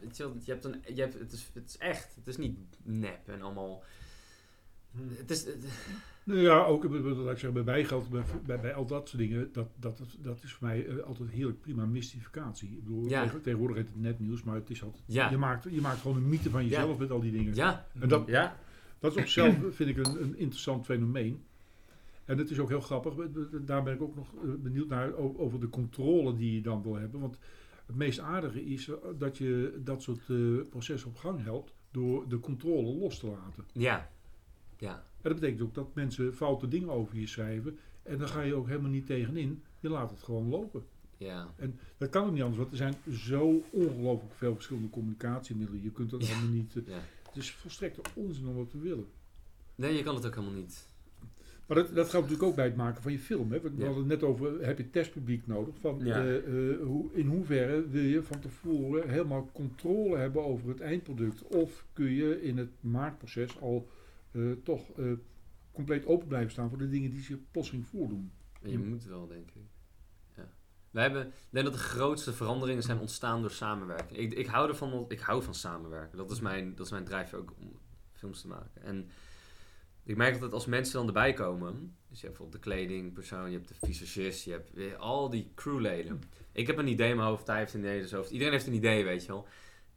[0.00, 2.36] Weet je wel, je hebt een, je hebt, het, is, het is echt, het is
[2.36, 3.82] niet nep en allemaal...
[4.92, 4.98] Hm.
[5.16, 5.64] Het is, het-
[6.24, 9.20] Nou ja, ook wat ik zeg, bij mij geldt, bij, bij, bij al dat soort
[9.22, 12.70] dingen, dat, dat, dat, dat is voor mij eh, altijd heerlijk prima mystificatie.
[12.70, 13.22] Ik bedoel, Ja.
[13.22, 15.30] tegen- tegenwoordig heet het netnieuws, maar het is altijd, Ja.
[15.30, 17.54] je, maakt, je maakt gewoon een mythe van jezelf met al die dingen.
[17.54, 18.56] ja, En dat, ja,
[18.98, 21.42] dat is op zichzelf, vind ik, een, een interessant fenomeen.
[22.28, 23.14] En het is ook heel grappig,
[23.64, 26.94] daar ben ik ook nog eh, benieuwd naar, over de controle die je dan wil
[26.94, 27.20] hebben.
[27.20, 27.38] Want
[27.86, 30.36] het meest aardige is eh, dat je dat soort eh,
[30.70, 33.64] processen op gang helpt door de controle los te laten.
[33.72, 34.10] ja,
[34.78, 34.94] ja.
[34.94, 37.78] En dat betekent ook dat mensen foute dingen over je schrijven.
[38.02, 39.62] En dan ga je ook helemaal niet tegenin.
[39.80, 40.84] Je laat het gewoon lopen.
[41.16, 41.54] Ja,
[41.96, 45.82] Dat kan ook niet anders, want er zijn zo ongelooflijk veel verschillende communicatiemiddelen.
[45.82, 46.32] Je kunt dat Ja.
[46.32, 46.72] allemaal niet.
[46.86, 47.00] ja.
[47.26, 49.06] het is volstrekte onzin om dat te willen.
[49.74, 50.87] Nee, je kan het ook helemaal niet.
[51.68, 53.52] Maar dat, dat geldt natuurlijk ook bij het maken van je film.
[53.52, 53.60] Hè?
[53.60, 55.74] We hadden het net over, heb je testpubliek nodig?
[55.80, 60.80] Van, eh, eh, hoe, in hoeverre wil je van tevoren helemaal controle hebben over het
[60.80, 61.42] eindproduct?
[61.42, 63.88] Of kun je in het maakproces al
[64.30, 64.90] eh, toch
[65.72, 68.32] compleet open blijven staan voor de dingen die zich plotseling voordoen?
[68.62, 69.62] Je moet wel, denk ik.
[70.36, 70.48] Ja.
[70.90, 74.18] We hebben, ik denk dat de grootste veranderingen zijn ontstaan door samenwerking.
[74.18, 76.18] Ik, ik, hou ervan, ik hou van samenwerken.
[76.18, 77.78] Dat is mijn, dat is mijn drijfveer ook om
[78.12, 78.82] films te maken.
[78.82, 79.08] En
[80.08, 83.56] ik merk dat als mensen dan erbij komen, dus je hebt bijvoorbeeld de kledingpersoon, je
[83.56, 86.22] hebt de visagist, je hebt weer al die crewleden.
[86.52, 88.32] Ik heb een idee in mijn hoofd, hij heeft een idee in zijn hoofd.
[88.32, 89.46] Iedereen heeft een idee, weet je wel.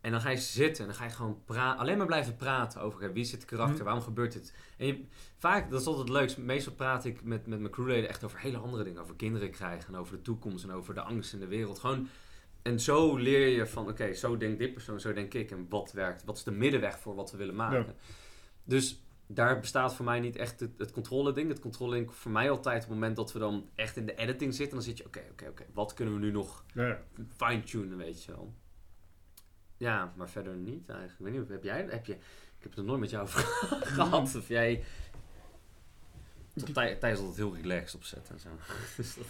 [0.02, 2.82] En dan ga je zitten en dan ga je gewoon pra- alleen maar blijven praten
[2.82, 3.84] over wie is het karakter, Hm.
[3.84, 4.54] waarom gebeurt dit.
[4.78, 5.04] En je,
[5.38, 8.40] vaak, dat is altijd het leukste, meestal praat ik met, met mijn crewleden echt over
[8.40, 9.02] hele andere dingen.
[9.02, 11.80] Over kinderen krijgen en over de toekomst en over de angst in de wereld.
[11.80, 12.08] Gewoon,
[12.62, 15.52] en zo leer je van oké, zo denkt dit persoon, zo denk ik.
[15.52, 17.96] En wat werkt, wat is de middenweg voor wat we willen maken.
[18.64, 19.02] Dus
[19.34, 21.50] daar bestaat voor mij niet echt het, het controle ding.
[21.50, 24.16] Het controle ding voor mij altijd op het moment dat we dan echt in de
[24.16, 24.76] editing zitten.
[24.76, 27.00] Dan zit je oké, oké, oké, wat kunnen we nu nog Ja,
[27.38, 28.54] fine-tunen, weet je wel.
[29.78, 31.20] Ja, maar verder niet eigenlijk.
[31.20, 32.20] Ik weet niet, heb jij, heb je, ik
[32.60, 33.40] heb het er nooit met jou over
[33.86, 34.36] gehad.
[34.36, 34.84] Of jij,
[36.74, 38.50] Thij- Thijs altijd heel relaxed opzet en zo.
[38.98, 39.26] Dus dat-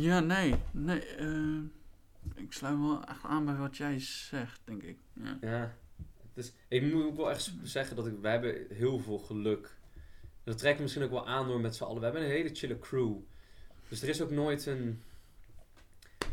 [0.00, 0.54] Ja, nee.
[0.70, 1.58] nee eh,
[2.34, 4.98] ik sluit me wel echt aan bij wat jij zegt, denk ik.
[5.12, 5.38] Ja.
[5.40, 5.74] ja,
[6.34, 9.76] dus ik moet ook wel echt zeggen dat ik, wij hebben heel veel geluk.
[10.44, 11.98] Dat trekt me misschien ook wel aan door met z'n allen.
[11.98, 13.14] We hebben een hele chille crew.
[13.88, 15.02] Dus er is ook nooit een...
[16.18, 16.28] Er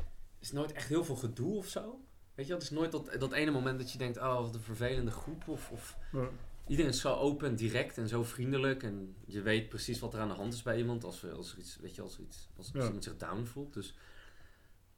[0.45, 1.99] is nooit echt heel veel gedoe of zo.
[2.35, 4.61] Weet je het is nooit dat, dat ene moment dat je denkt, oh, wat een
[4.61, 5.47] vervelende groep.
[5.47, 6.29] Of, of ja.
[6.67, 8.83] Iedereen is zo open en direct en zo vriendelijk.
[8.83, 11.03] En je weet precies wat er aan de hand is bij iemand.
[11.03, 12.85] Als, we- als er iets, weet je, als, iets, als, als Ja.
[12.85, 13.73] iemand zich down voelt.
[13.73, 13.93] Dus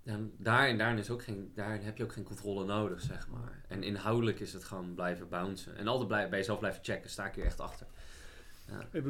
[0.04, 3.64] en daarin is ook geen, daarin heb je ook geen controle nodig, zeg maar.
[3.68, 5.78] En inhoudelijk is het gewoon blijven bouncen.
[5.78, 7.10] En altijd bij jezelf blijven checken.
[7.10, 7.88] Sta ik hier echt achter.
[8.72, 9.02] Ja.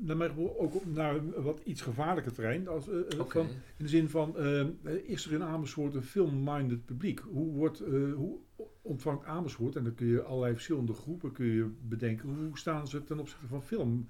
[0.00, 2.68] Naar mijn gevoel ook naar een wat iets gevaarlijker terrein.
[2.68, 4.66] Als, eh, eh, van, in de zin van, eh,
[5.04, 7.20] is er in Amersfoort een film-minded publiek?
[7.20, 7.82] Hoe, wordt,
[8.14, 8.38] hoe
[8.82, 13.04] ontvangt Amersfoort, en dan kun je allerlei verschillende groepen kun je bedenken, hoe staan ze
[13.04, 14.08] ten opzichte van film?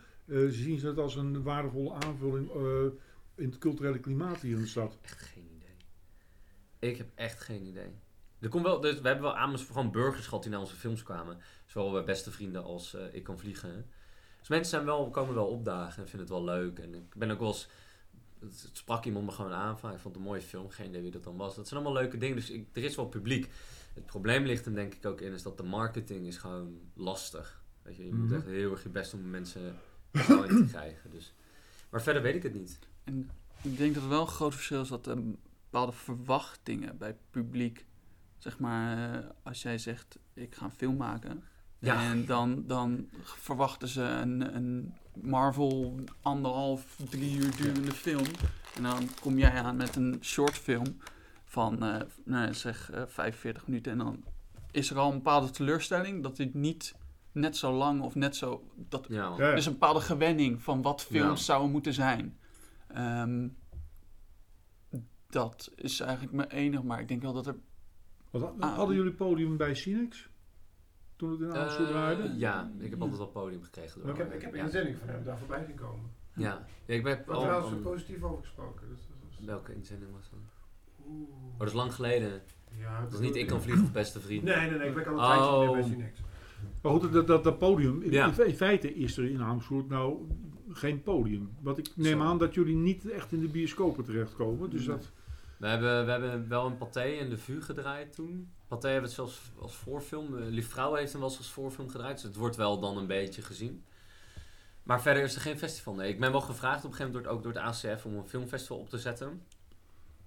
[0.48, 2.50] Zien ze het als een waardevolle aanvulling
[3.34, 4.98] in het culturele klimaat hier in de stad?
[5.02, 5.47] Echt geen.
[6.78, 7.98] Ik heb echt geen idee.
[8.40, 11.02] Er komt wel, dus we hebben wel Amersfoort gewoon burgers gehad die naar onze films
[11.02, 11.38] kwamen.
[11.66, 13.86] Zowel bij beste vrienden als eh, Ik Kan Vliegen.
[14.38, 16.78] Dus mensen zijn wel, komen wel opdagen en vinden het wel leuk.
[16.78, 17.68] En ik ben ook wel eens
[18.40, 21.02] het, sprak iemand me gewoon aan van, ik vond het een mooie film, geen idee
[21.02, 21.54] wie dat dan was.
[21.54, 23.50] Dat zijn allemaal leuke dingen, dus ik, er is wel publiek.
[23.94, 27.62] Het probleem ligt er denk ik ook in, is dat de marketing is gewoon lastig.
[27.82, 28.34] Weet je, je moet Mhm.
[28.34, 29.76] echt heel erg je best doen om mensen
[30.12, 31.10] in te krijgen.
[31.10, 31.34] Dus.
[31.90, 32.78] Maar verder weet ik het niet.
[33.04, 33.30] En
[33.62, 35.18] ik denk dat er wel een groot verschil is dat er
[35.70, 37.86] bepaalde verwachtingen bij het publiek.
[38.38, 41.42] Zeg maar, eh, als jij zegt, ik ga een film maken.
[41.78, 42.02] Ja.
[42.10, 48.26] En dan, dan verwachten ze een, een Marvel anderhalf, drie uur durende film.
[48.76, 50.96] En dan kom jij aan met een shortfilm
[51.44, 53.92] van, eh, nou, zeg, eh 45 minuten.
[53.92, 54.24] En dan
[54.70, 56.94] is er al een bepaalde teleurstelling dat dit niet
[57.32, 58.70] net zo lang of net zo...
[58.76, 61.44] Dat, Ja, is een bepaalde gewenning van wat films Ja.
[61.44, 62.38] zouden moeten zijn.
[62.88, 63.48] Ehm,
[65.32, 67.54] dat is eigenlijk mijn enige, maar ik denk wel dat er...
[68.30, 68.76] Wat, Ah.
[68.76, 70.28] hadden jullie podium bij Cinex?
[71.16, 72.34] Toen het in Amersfoort Eh, draaide?
[72.36, 73.98] ja, ik heb altijd wel podium gekregen.
[74.02, 74.62] Maar Door, ik heb, ik heb ja.
[74.64, 76.10] inzendingen van hem daar voorbij zien komen.
[76.34, 76.66] Ja.
[76.86, 78.88] ja, ik ben Wat al, trouwens al- positief over gesproken.
[78.88, 79.46] Dus was...
[79.46, 80.38] Welke inzending was dat?
[81.08, 81.28] Oeh.
[81.52, 82.42] Oh, dat is lang geleden.
[82.78, 84.42] Ja, Dat is niet Ik kan vliegen of beste vriend.
[84.42, 84.88] Nee, nee, nee.
[84.88, 85.72] Ik ben al een tijdje Oh.
[85.72, 86.20] bij Cinex.
[86.82, 88.26] Maar goed, dat, dat, dat podium, in, Ja.
[88.44, 90.28] in feite is er in Amersfoort nou
[90.78, 91.56] geen podium.
[91.60, 92.24] Want ik neem Zo.
[92.24, 94.70] aan dat jullie niet echt in de bioscopen terechtkomen.
[94.70, 94.96] Dus Nee.
[94.96, 95.10] dat,
[95.56, 98.50] We hebben, we hebben wel een Pathé en de Vue gedraaid toen.
[98.68, 100.34] Pathé hebben we het zelfs als voorfilm.
[100.34, 102.14] Uh, Lief Vrouw heeft hem wel eens als voorfilm gedraaid.
[102.14, 103.84] Dus het wordt wel dan een beetje gezien.
[104.82, 105.94] Maar verder is er geen festival.
[105.94, 108.14] Nee, ik ben wel gevraagd op een gegeven moment door, ook door het ACF om
[108.16, 109.28] een filmfestival op te zetten.
[109.28, 109.40] En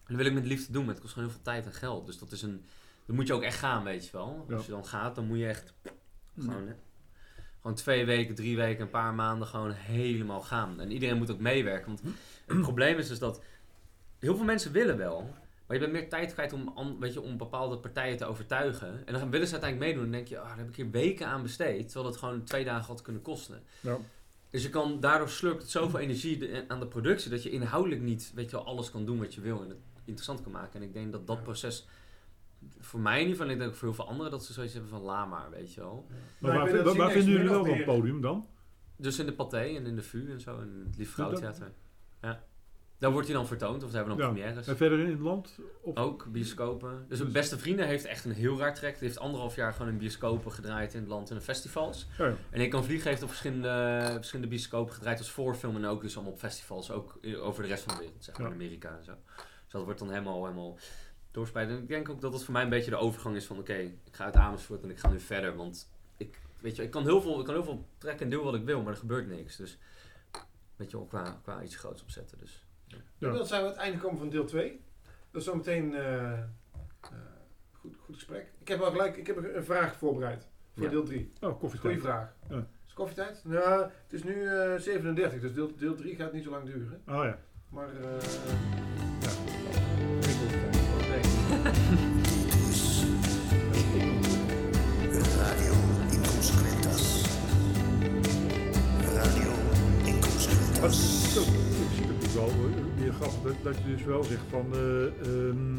[0.08, 2.06] dat wil ik met liefde doen, maar het kost gewoon heel veel tijd en geld.
[2.06, 2.64] Dus dat is een...
[3.06, 4.46] Dan moet je ook echt gaan, weet je wel.
[4.48, 4.56] Ja.
[4.56, 5.74] Als je dan gaat, dan moet je echt
[6.40, 6.74] gewoon, hè,
[7.62, 10.80] gewoon twee weken, drie weken, een paar maanden gewoon helemaal gaan.
[10.80, 11.88] En iedereen moet ook meewerken.
[11.88, 12.02] Want
[12.46, 13.42] het probleem is dus dat
[14.20, 15.34] heel veel mensen willen wel.
[15.68, 19.02] Maar je bent meer tijd kwijt om, weet je, om bepaalde partijen te overtuigen.
[19.08, 20.06] En dan willen ze uiteindelijk meedoen.
[20.06, 21.86] En dan denk je, oh, daar heb ik hier weken aan besteed.
[21.86, 23.62] Terwijl dat gewoon twee dagen had kunnen kosten.
[23.80, 23.98] ja.
[24.50, 27.30] Dus je kan, daardoor slurpt het zoveel energie de- aan de productie.
[27.32, 29.62] Dat je inhoudelijk niet, weet je alles kan doen wat je wil.
[29.62, 30.80] En het interessant kan maken.
[30.82, 31.88] En ik denk dat dat proces,
[32.80, 34.54] voor mij in ieder geval, en ik denk ook voor heel veel anderen, dat ze
[34.54, 36.08] zoiets hebben van, la maar, weet je wel.
[36.40, 38.48] Maar waar, waar vinden jullie wel meer- podium dan?
[38.96, 41.72] Dus in de Pathé en in de VU en zo, en het Lief dat- Vrouwtheater.
[42.22, 42.44] Ja.
[42.98, 44.32] Daar wordt hij dan vertoond, of ze hebben dan Ja.
[44.34, 44.68] premières.
[44.68, 45.60] En verder in het land?
[45.82, 46.90] Of, Ook bioscopen.
[47.08, 48.94] Dus Dus- een beste vrienden heeft echt een heel raar trek.
[49.00, 52.08] Die heeft anderhalf jaar gewoon in bioscopen gedraaid in het land en in festivals.
[52.18, 52.34] Ja, ja.
[52.50, 56.16] En ik kan vliegen heeft op verschillende, verschillende bioscopen gedraaid als voorfilm en ook dus
[56.16, 58.54] allemaal op festivals, ook i- over de rest van de wereld, zeg maar Ja.
[58.54, 59.14] in Amerika en zo.
[59.36, 60.78] Dus dat wordt dan helemaal, helemaal
[61.32, 61.70] doorspreid.
[61.70, 63.74] En ik denk ook dat het voor mij een beetje de overgang is van oké,
[63.74, 67.04] ik ga uit Amersfoort en ik ga nu verder, want ik, weet je, ik kan
[67.04, 69.28] heel veel, ik kan heel veel trekken en doen wat ik wil, maar er gebeurt
[69.28, 69.56] niks.
[69.56, 69.78] Dus
[70.76, 72.38] weet je wel, qua, qua iets groots opzetten.
[72.38, 72.66] Dus.
[73.18, 73.32] Ja.
[73.32, 74.82] Dan zijn we aan het einde gekomen van deel 2.
[75.32, 76.40] Dat is zometeen eh, eh,
[77.72, 78.52] goed, goed gesprek.
[78.60, 80.90] Ik heb al gelijk ik heb een vraag voorbereid voor Ja.
[80.90, 81.32] deel 3.
[81.42, 81.82] Oh, koffietijd.
[81.82, 82.34] Goeie vraag.
[82.50, 82.58] Ja.
[82.58, 83.42] Is het koffietijd?
[83.44, 87.02] Nou, het is nu eh 37, dus deel, deel 3 gaat niet zo lang duren.
[87.08, 87.40] Oh ja.
[87.70, 87.90] Maar
[100.82, 104.74] Natuurlijk wel eh, weer grappig dat, dat je dus wel zegt van...
[104.74, 105.78] eh, ehm,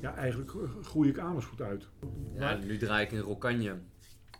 [0.00, 1.86] ja, eigenlijk groei ik Amersfoort uit.
[2.34, 3.78] Ja, nu draai ik in Rokanje.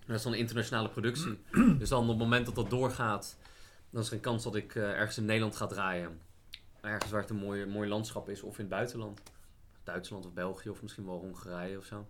[0.07, 1.39] Dat is dan een internationale productie.
[1.79, 3.37] dus dan op het moment dat dat doorgaat,
[3.91, 6.21] dan is er een kans dat ik eh, ergens in Nederland ga draaien.
[6.81, 9.21] Ergens waar het een mooi, mooi landschap is, of in het buitenland.
[9.85, 12.07] Duitsland of België, of misschien wel Hongarije of zo.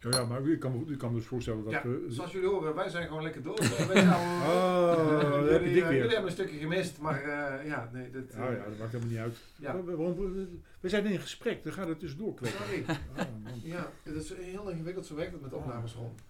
[0.00, 2.04] Ja, ja, maar ik kan, me- ik kan me dus voorstellen dat ja, we...
[2.08, 3.58] zoals jullie horen, wij zijn gewoon lekker door.
[3.92, 4.06] Wij zouden-
[4.48, 4.96] Oh,
[5.44, 5.96] daar heb je jullie, dik eh, weer.
[5.96, 8.22] jullie hebben een stukje gemist, maar eh, ja, nee, dat...
[8.22, 9.36] Oh ja, dat maakt helemaal niet uit.
[9.56, 9.82] ja.
[9.84, 10.46] We, we-
[10.80, 12.60] we zijn in gesprek, dan gaat het tussendoor kwekken.
[12.64, 12.84] Sorry.
[13.16, 13.24] Ah.
[13.62, 16.20] Ja, het is heel ingewikkeld, zo werkt het met opnames rond.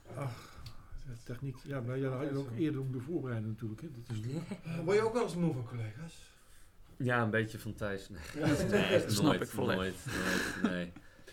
[1.07, 3.81] De Techniek, ja, maar ja, dat had je ook eerder moeten voorbereiden natuurlijk.
[3.81, 3.89] Hè.
[4.07, 4.23] Dat is,
[4.85, 6.31] word je ook wel eens moe van collega's?
[6.97, 8.09] Ja, een beetje van Thijs.
[8.09, 8.47] Nee, Ja.
[8.99, 9.79] Dat snap nooit, ik volledig.
[9.79, 10.93] Nooit, nooit, nee.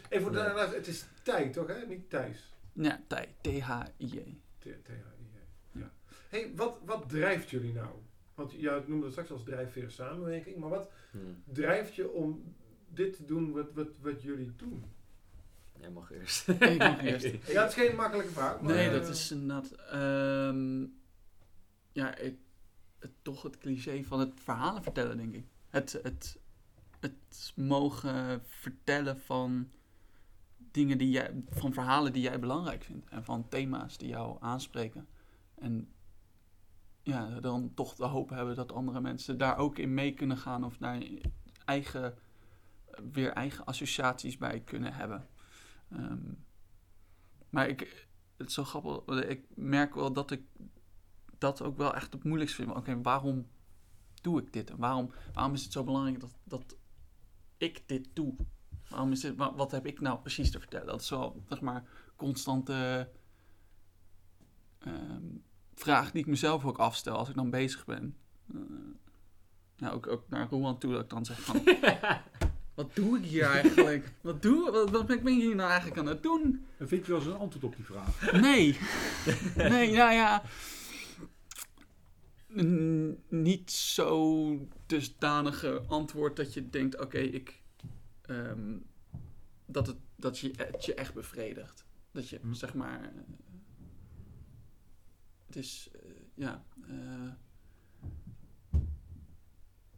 [0.09, 1.85] Even voor de luister- het is tijd toch, hè?
[1.85, 2.53] Niet Thijs.
[2.73, 3.35] Ja, Thij.
[3.41, 4.37] T-H-I-J.
[4.59, 5.37] T- T-H-I-J.
[5.79, 5.91] Ja.
[6.29, 7.89] hey, wat, wat drijft jullie nou?
[8.35, 11.17] Want jij noemde het straks als drijfveer samenwerking, maar wat Hm.
[11.53, 12.55] drijft je om
[12.89, 14.83] dit te doen wat, wat, wat jullie doen?
[15.79, 16.47] Jij mag eerst.
[16.47, 17.25] Ik mag eerst.
[17.51, 18.61] Ja, het is geen makkelijke vraag.
[18.61, 19.71] Maar, Nee, dat is inderdaad...
[19.71, 20.81] ehm,
[21.91, 22.35] ja, ik,
[22.99, 25.45] het, toch het cliché van het verhalen vertellen, denk ik.
[25.69, 26.37] Het, het,
[26.99, 29.69] het mogen vertellen van
[30.75, 31.43] dingen die jij...
[31.49, 33.09] Van verhalen die jij belangrijk vindt.
[33.09, 35.07] En van thema's die jou aanspreken.
[35.55, 35.93] En
[37.03, 40.63] ja, dan toch de hoop hebben dat andere mensen daar ook in mee kunnen gaan.
[40.63, 41.03] Of daar
[41.65, 42.17] eigen,
[43.11, 45.27] weer eigen associaties bij kunnen hebben.
[45.89, 46.33] Ehm,
[47.49, 48.07] maar ik,
[48.37, 49.23] het zo grappig.
[49.23, 50.41] Ik merk wel dat ik
[51.37, 52.75] dat ook wel echt het moeilijkste vind.
[52.75, 53.47] Oké, waarom
[54.21, 54.69] doe ik dit?
[54.69, 56.77] En waarom, waarom is het zo belangrijk dat, dat
[57.57, 58.35] ik dit doe.
[58.95, 60.87] Waarom is dit, wat heb ik nou precies te vertellen?
[60.87, 61.83] Dat is wel, zeg maar,
[62.15, 63.09] constante
[64.79, 65.23] ehm,
[65.73, 68.15] vraag die ik mezelf ook afstel als ik dan bezig ben.
[69.75, 71.61] Ja, ook, ook naar Rowan toe dat ik dan zeg van...
[72.75, 74.13] wat doe ik hier eigenlijk?
[74.21, 76.65] Wat, doe, wat, wat ben ik hier nou eigenlijk aan het doen?
[76.77, 78.31] En vind je wel eens een antwoord op die vraag?
[78.31, 78.77] Nee.
[79.71, 80.43] Nee, nou ja.
[82.61, 87.63] N- niet zo dusdanige antwoord dat je denkt: oké, ik.
[88.27, 88.77] Ehm,
[89.65, 91.85] dat, het, dat je het je echt bevredigt.
[92.11, 92.53] Dat je, Hm.
[92.53, 93.03] zeg maar.
[93.03, 93.09] eh,
[95.45, 95.89] het is.
[95.93, 96.65] eh, ja.
[96.87, 97.31] eh,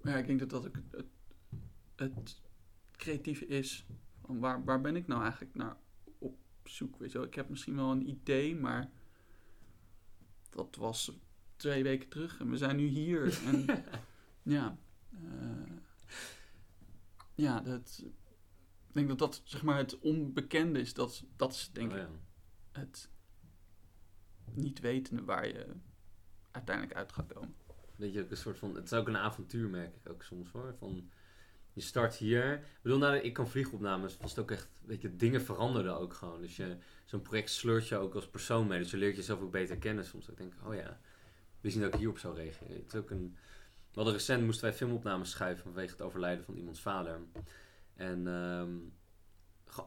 [0.03, 1.05] ja, ik denk dat dat ook het,
[1.95, 2.41] het
[2.91, 3.85] creatieve is.
[4.25, 5.77] Van waar, waar ben ik nou eigenlijk naar
[6.17, 6.97] op zoek?
[6.97, 7.27] Weet je wel?
[7.27, 8.91] Ik heb misschien wel een idee, maar
[10.49, 11.11] dat was
[11.55, 13.43] twee weken terug en we zijn nu hier.
[13.45, 13.65] En
[14.55, 14.77] ja,
[15.11, 15.76] eh,
[17.37, 18.03] ja, dat,
[18.87, 20.93] ik denk dat dat zeg maar het onbekende is.
[20.93, 22.09] Dat, dat is denk Oh, ik ja.
[22.81, 23.09] het
[24.53, 25.65] niet wetende waar je
[26.51, 27.55] uiteindelijk uit gaat komen.
[27.95, 28.75] Weet je, ook een soort van...
[28.75, 30.75] Het is ook een avontuur, merk ik ook soms hoor.
[30.79, 31.09] Van,
[31.73, 32.53] je start hier.
[32.53, 34.67] Ik bedoel, nou, ik kan vliegopnames, was het ook echt...
[34.85, 36.41] Weet je, dingen veranderden ook gewoon.
[36.41, 38.79] Dus je, zo'n project sleurt je ook als persoon mee.
[38.79, 40.29] Dus je leert jezelf ook beter kennen soms.
[40.29, 40.99] Ik denk, oh ja,
[41.61, 42.75] we zien dat ik hierop zou reageren.
[42.75, 43.37] Het is ook een...
[44.05, 47.19] We recent, moesten wij filmopnames schrijven vanwege het overlijden van iemands vader.
[47.95, 48.69] En ehm,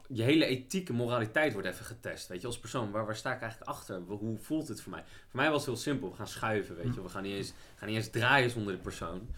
[0.09, 2.29] je hele ethiek en moraliteit wordt even getest.
[2.29, 4.01] Weet je, als persoon, waar, waar sta ik eigenlijk achter?
[4.01, 5.05] Hoe voelt het voor mij?
[5.05, 6.11] Voor mij was het heel simpel.
[6.11, 7.03] We gaan schuiven, weet je.
[7.03, 9.29] We gaan niet eens, gaan niet eens draaien zonder de persoon.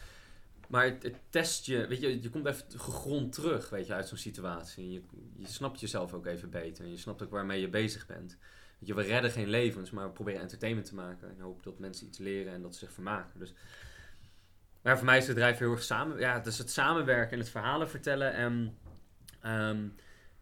[0.68, 4.08] Maar het, het test je, weet je, je komt even gegrond terug, weet je, uit
[4.08, 4.92] zo'n situatie.
[4.92, 5.02] Je,
[5.36, 6.84] je snapt jezelf ook even beter.
[6.84, 8.36] En je snapt ook waarmee je bezig bent.
[8.78, 11.28] Weet je, we redden geen levens, maar we proberen entertainment te maken.
[11.28, 13.38] En hopen dat mensen iets leren en dat ze zich vermaken.
[13.38, 13.52] Dus
[14.82, 16.18] maar voor mij is het bedrijf heel erg samen.
[16.18, 18.32] Ja, is het samenwerken en het verhalen vertellen.
[18.32, 18.76] En
[19.40, 19.88] ehm,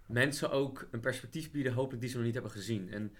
[0.06, 2.92] mensen ook een perspectief bieden, hopelijk die ze nog niet hebben gezien.
[2.92, 3.14] En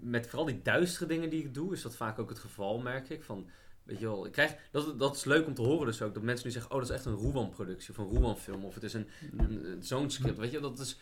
[0.00, 3.08] met vooral die duistere dingen die ik doe, is dat vaak ook het geval, merk
[3.08, 3.24] ik.
[3.24, 3.48] Van,
[3.82, 6.14] weet je wel, ik krijg, dat, dat is leuk om te horen dus ook.
[6.14, 8.64] Dat mensen nu zeggen, oh, dat is echt een Roewan-productie of een Roewan-film.
[8.64, 9.08] Of het is een,
[9.80, 10.38] zo'n script.
[10.38, 10.98] Weet je, dat is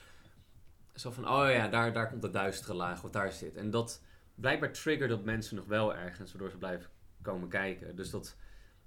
[0.94, 3.04] zo van, oh ja, daar, daar komt de duistere laag.
[3.04, 3.56] Of daar dit.
[3.56, 4.02] En dat
[4.34, 6.90] blijkbaar triggert dat mensen nog wel ergens, waardoor ze blijven
[7.22, 7.96] komen kijken.
[7.96, 8.36] Dus dat,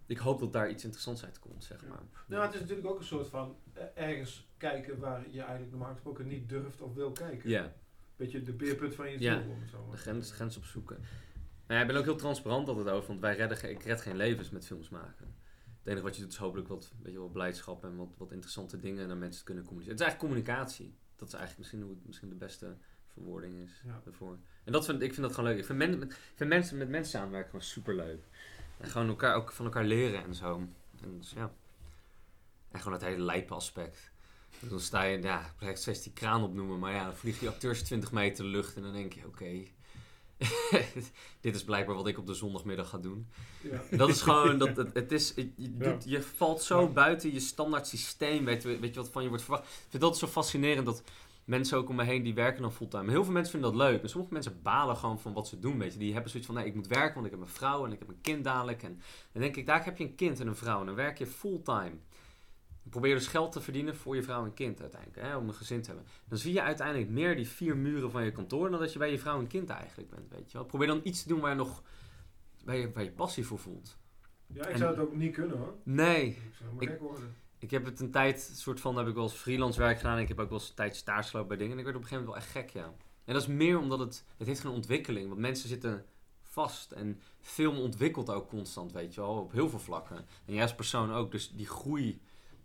[0.05, 1.99] ik hoop dat daar iets interessants uit komt, zeg maar.
[2.27, 5.91] Nou, het is natuurlijk ook een soort van eh, ergens kijken waar je eigenlijk normaal
[5.91, 7.49] gesproken niet durft of wil kijken.
[7.49, 7.73] Ja.
[8.15, 10.97] Beetje de beerput van je Ja, het zo De grens, grens opzoeken.
[11.67, 14.15] Nou ja, ik ben ook heel transparant altijd over, want wij redden, ik red geen
[14.15, 15.35] levens met films maken.
[15.77, 18.31] Het enige wat je doet is hopelijk wat, weet je, wel, blijdschap en wat, wat
[18.31, 19.99] interessante dingen naar mensen te kunnen communiceren.
[19.99, 20.95] Het is eigenlijk communicatie.
[21.15, 22.75] Dat is eigenlijk misschien, hoe het, misschien de beste
[23.07, 24.01] verwoording is Ja.
[24.05, 24.37] ervoor.
[24.63, 25.59] En dat vind, ik vind dat gewoon leuk.
[25.59, 28.23] Ik vind, men, ik vind mensen met mensen samenwerken gewoon super leuk.
[28.77, 30.55] En gewoon elkaar, ook van elkaar leren en zo.
[31.01, 31.51] En dus, ja.
[32.71, 34.11] En gewoon het hele lijpe aspect.
[34.59, 37.41] Dus Dan sta je, ja, ik blijf steeds die kraan opnoemen, maar ja, dan vliegen
[37.41, 39.63] die acteurs 20 meter de lucht en dan denk je, oké,
[41.41, 43.27] dit is blijkbaar wat ik op de zondagmiddag ga doen.
[43.61, 43.81] Ja.
[43.97, 45.91] Dat is gewoon, dat, het, het is, je, je Ja.
[45.91, 46.87] doet- je valt zo Ja.
[46.87, 49.63] buiten je standaard systeem, weet, je- weet je wat van je wordt verwacht.
[49.63, 51.03] Ik vind dat zo fascinerend dat
[51.45, 53.09] mensen ook om me heen die werken dan fulltime.
[53.11, 54.01] Heel veel mensen vinden dat leuk.
[54.01, 55.99] En sommige mensen balen gewoon van wat ze doen, weet je.
[55.99, 57.99] Die hebben zoiets van, nee, ik moet werken, want ik heb een vrouw en ik
[57.99, 58.83] heb een kind dadelijk.
[58.83, 61.17] En dan denk ik, daar heb je een kind en een vrouw en dan werk
[61.17, 61.93] je fulltime.
[62.89, 65.81] Probeer dus geld te verdienen voor je vrouw en kind uiteindelijk, hè, om een gezin
[65.81, 66.07] te hebben.
[66.25, 69.11] Dan zie je uiteindelijk meer die vier muren van je kantoor dan dat je bij
[69.11, 70.65] je vrouw en kind eigenlijk bent, weet je wel.
[70.67, 71.83] Probeer dan iets te doen waar je nog,
[72.65, 73.97] waar je, waar je passie voor voelt.
[74.47, 75.73] Ja, ik En- zou het ook niet kunnen hoor.
[75.83, 77.35] Nee, Ik zou maar Ik- gek worden.
[77.63, 80.15] Ik heb het een tijd, soort van, heb ik wel eens freelance werk gedaan.
[80.15, 81.73] En ik heb ook wel eens een tijd stage bij dingen.
[81.73, 82.93] En ik werd op een gegeven moment wel echt gek, ja.
[83.25, 85.27] En dat is meer omdat het, het heeft geen ontwikkeling.
[85.27, 86.05] Want mensen zitten
[86.41, 86.91] vast.
[86.91, 89.29] En film ontwikkelt ook constant, weet je wel.
[89.29, 90.17] Op heel veel vlakken.
[90.45, 91.31] En jij als persoon ook.
[91.31, 92.21] Dus die groei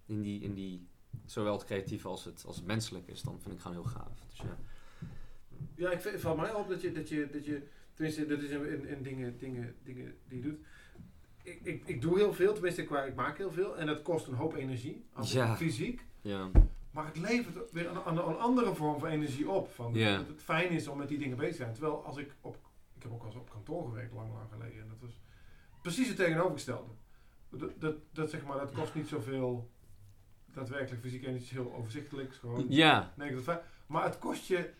[0.06, 0.86] in die, in die
[1.26, 4.20] zowel het creatieve als het, als het menselijk is, dan vind ik gewoon heel gaaf.
[4.28, 4.58] Dus ja.
[5.74, 7.62] Ja, ik vind, het mij op dat je, dat je, dat je
[7.94, 10.58] tenminste, dat is in, in dingen, dingen, dingen die je doet.
[11.88, 14.54] Ik, doe heel veel, tenminste, ik, ik maak heel veel en dat kost een hoop
[14.54, 15.56] energie, als Ja.
[15.56, 16.04] fysiek.
[16.20, 16.50] Ja,
[16.90, 19.70] Maar het levert weer een, een, een andere vorm van energie op.
[19.72, 20.16] Van Ja.
[20.16, 21.72] Dat het fijn is om met die dingen bezig te zijn.
[21.72, 22.56] Terwijl als ik op,
[22.96, 24.80] ik heb ook al eens op kantoor gewerkt, lang, lang geleden.
[24.82, 25.20] En dat was
[25.82, 26.92] precies het tegenovergestelde.
[27.50, 29.70] Dat, dat, dat, zeg maar, dat kost niet zoveel
[30.52, 32.34] daadwerkelijk fysieke energie, is heel overzichtelijk.
[32.34, 33.58] Gewoon ja, 9 tot 5.
[33.86, 34.70] Maar het kost je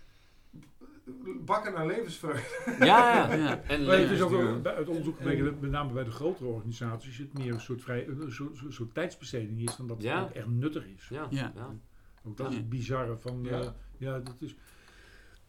[1.45, 2.75] bakken naar levensvreugde.
[2.87, 2.87] ja.
[2.87, 3.35] ja.
[3.35, 3.63] Ja.
[3.63, 6.11] En Maar het is ook wel, het onderzoek En- gebleken dat met name bij de
[6.11, 9.97] grotere organisaties het meer een soort, vrij, een soort, soort, soort tijdsbesteding is dan dat
[9.97, 10.23] het Ja.
[10.23, 11.09] ook echt nuttig is.
[11.09, 11.53] Ja, Ja.
[11.55, 11.75] ja.
[12.25, 13.59] Ook dat is het bizarre van, Ja.
[13.59, 14.57] ja, ja dat is,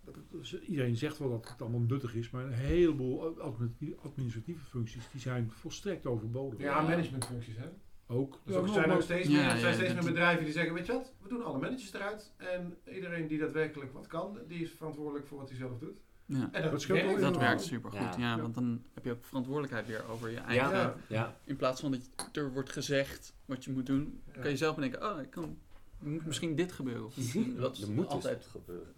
[0.05, 4.65] dat is- iedereen zegt wel dat het allemaal nuttig is, maar een heleboel administratieve, administratieve
[4.65, 6.59] functies die zijn volstrekt overbodig.
[6.59, 7.69] Ja, managementfuncties hè.
[8.11, 8.39] Ook.
[8.45, 10.11] Dus Ja, ook zijn er nog- steeds Ja, meer, ja, er zijn steeds dat- meer
[10.13, 12.31] bedrijven die zeggen, weet je wat, we doen alle managers eruit.
[12.37, 15.97] En iedereen die daadwerkelijk wat kan, die is verantwoordelijk voor wat hij zelf doet.
[16.25, 16.49] Ja.
[16.51, 18.35] En Dat ook werkt Dat werkt supergoed, ja.
[18.35, 18.41] Ja.
[18.41, 20.93] Want dan heb je ook verantwoordelijkheid weer over je eigen...
[21.07, 21.37] Ja.
[21.43, 24.41] In plaats van dat er wordt gezegd wat je moet doen, Ja.
[24.41, 25.57] kan je zelf bedenken, oh, ik kan,
[26.03, 27.05] er moet misschien dit gebeuren.
[27.05, 27.15] Of
[27.59, 28.93] dat Er moet dus altijd gebeuren.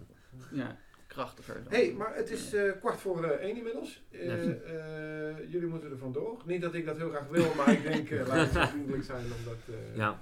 [0.51, 0.77] ja,
[1.13, 1.53] krachtiger.
[1.63, 1.73] Dan.
[1.73, 4.03] hey, maar het is eh, kwart voor eh, één inmiddels.
[4.11, 4.33] Eh, Ja.
[4.53, 6.37] eh, jullie moeten er vandoor.
[6.45, 9.03] Niet dat ik dat heel graag wil, maar ik denk, eh laat ik zo vriendelijk
[9.03, 9.23] zijn.
[9.23, 10.19] Omdat, eh, Ja.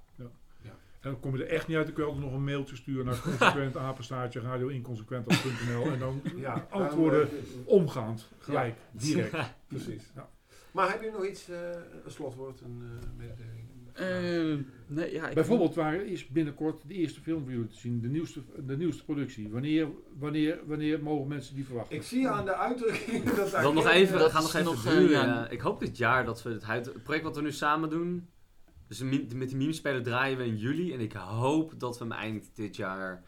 [1.01, 2.75] En dan kom je er echt niet uit, dan kun je altijd nog een mailtje
[2.75, 6.67] sturen naar consequent apenstaartje radioinconsequentas.nl en dan ja.
[6.69, 7.29] Antwoorden.
[7.65, 9.37] omgaand, gelijk, direct.
[9.67, 10.11] Precies.
[10.15, 10.29] Ja.
[10.71, 11.69] Maar heb je nog iets, eh,
[12.05, 13.70] een slotwoord, een eh mededeling?
[13.93, 14.05] Eh,
[14.87, 18.07] nee, ja, ik Bijvoorbeeld, waar is binnenkort de eerste film voor jullie te zien, de
[18.07, 19.49] nieuwste, de nieuwste productie?
[19.49, 19.87] Wanneer,
[20.19, 21.95] wanneer, wanneer mogen mensen die verwachten?
[21.95, 25.09] Ik zie aan de uitdrukking dat nog even, we gaan nog even nog, eh, duren.
[25.09, 25.25] ja.
[25.25, 25.49] ja.
[25.49, 28.27] Ik hoop dit jaar dat we het, project wat we nu samen doen.
[28.87, 30.93] Dus de met die meme-speler draaien we in juli.
[30.93, 33.23] En ik hoop dat we hem eind dit jaar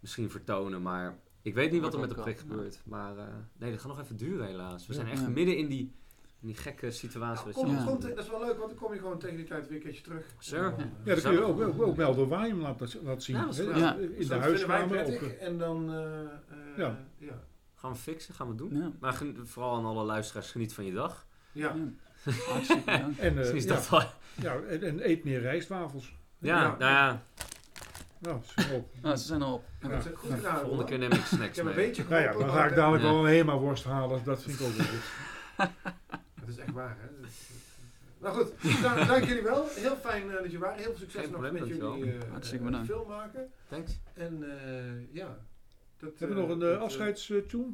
[0.00, 0.82] misschien vertonen.
[0.82, 2.82] Maar ik weet niet wat er met het project gebeurt.
[2.84, 3.24] Maar eh,
[3.58, 4.86] nee, dat gaat nog even duren helaas.
[4.86, 4.98] We Ja.
[5.00, 5.28] zijn echt Ja.
[5.28, 5.92] midden in die,
[6.40, 7.52] die gekke situatie.
[7.52, 7.74] Kom, wel.
[7.74, 7.84] Ja.
[7.84, 9.76] kom te- dat is wel leuk, want dan kom je gewoon tegen die tijd weer
[9.76, 10.24] een keertje terug.
[10.38, 10.74] Sure.
[11.04, 13.36] Ja, dan kun je ook, ook, ook melden waar je hem laat, laat zien.
[13.36, 13.48] Ja.
[13.76, 13.94] Ja.
[13.94, 15.04] In de huiskamer.
[15.04, 15.92] Of, en dan...
[15.94, 16.28] eh, eh,
[16.76, 16.98] Ja.
[17.18, 17.42] ja.
[17.74, 18.76] Gaan we fixen, gaan we doen.
[18.76, 18.90] Ja.
[19.00, 21.26] Maar vooral aan alle luisteraars, geniet van je dag.
[21.52, 21.74] Ja.
[22.24, 22.32] Ja.
[22.52, 23.18] Hartstikke bedankt.
[23.18, 24.02] en, eh, is ja, dat wel...
[24.34, 26.14] ja, en, en eet meer rijstwafels.
[26.38, 26.76] Ja, Ja.
[26.78, 27.22] nou ja,
[28.18, 28.36] Nou,
[28.74, 28.88] op.
[29.02, 29.64] Nou, ze zijn al op.
[29.90, 30.00] Ja.
[30.14, 31.86] Goed gedaan, volgende keer neem ik Ik snacks heb een mee.
[31.86, 33.10] beetje Nou ja, dan ga ik dadelijk Ja.
[33.10, 34.20] wel een Hema-worst halen.
[34.24, 34.86] Dat vind ik ook wel
[35.56, 35.70] goed.
[36.50, 37.28] Dat is echt waar, hè.
[38.18, 39.66] Nou goed, nou, dank jullie wel.
[39.74, 40.76] Heel fijn eh, dat je waren.
[40.76, 42.86] Heel veel succes Geen nog probleem, met jullie Hartstikke bedankt.
[42.86, 43.52] film maken.
[43.68, 43.98] Thanks.
[44.14, 45.38] En eh, ja...
[45.98, 47.72] Dat, Hebben we nog een dat, uh, eh, afscheidstune?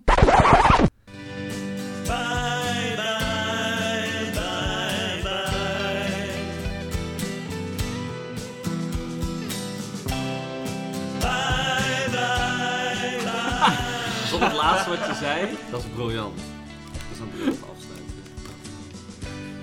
[14.31, 15.57] Dat is het laatste wat je zei.
[15.71, 16.37] Dat is briljant.
[16.37, 17.66] Dat is een briljant.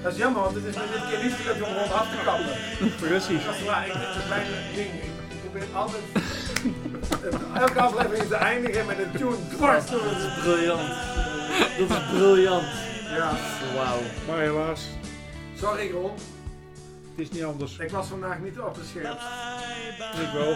[0.03, 2.17] Dat is jammer, want het is me dit keer niet gelukt om rond af te
[2.23, 2.55] kappen.
[2.99, 3.45] Precies.
[3.45, 4.45] Dat is waar, ik, dat is mijn
[4.75, 4.87] ding.
[4.87, 6.03] Ik, probeer altijd
[7.55, 10.43] elke aflevering te eindigen met een tune dwars door het.
[10.43, 10.89] Briljant.
[11.77, 12.65] Dat is briljant.
[13.15, 13.31] Ja,
[13.75, 13.99] Wauw.
[14.27, 14.87] Maar helaas,
[15.57, 16.11] sorry Ron.
[16.11, 17.77] het is niet anders.
[17.77, 19.27] Ik was vandaag niet op de scherpst.
[20.21, 20.55] Ik wel.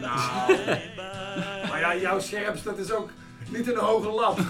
[0.00, 0.56] Nou.
[1.68, 3.10] maar ja, jouw scherpst, dat is ook
[3.48, 4.38] niet een hoge lat.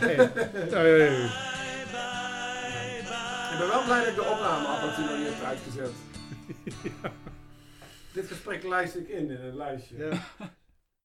[0.00, 0.16] Nee.
[0.70, 1.30] Nee.
[3.54, 5.90] Ik ben wel blij dat ik de opnameapparatuur nog niet heb uitgezet.
[8.14, 9.96] Dit gesprek lijst ik in in een lijstje.
[9.96, 10.18] Ja.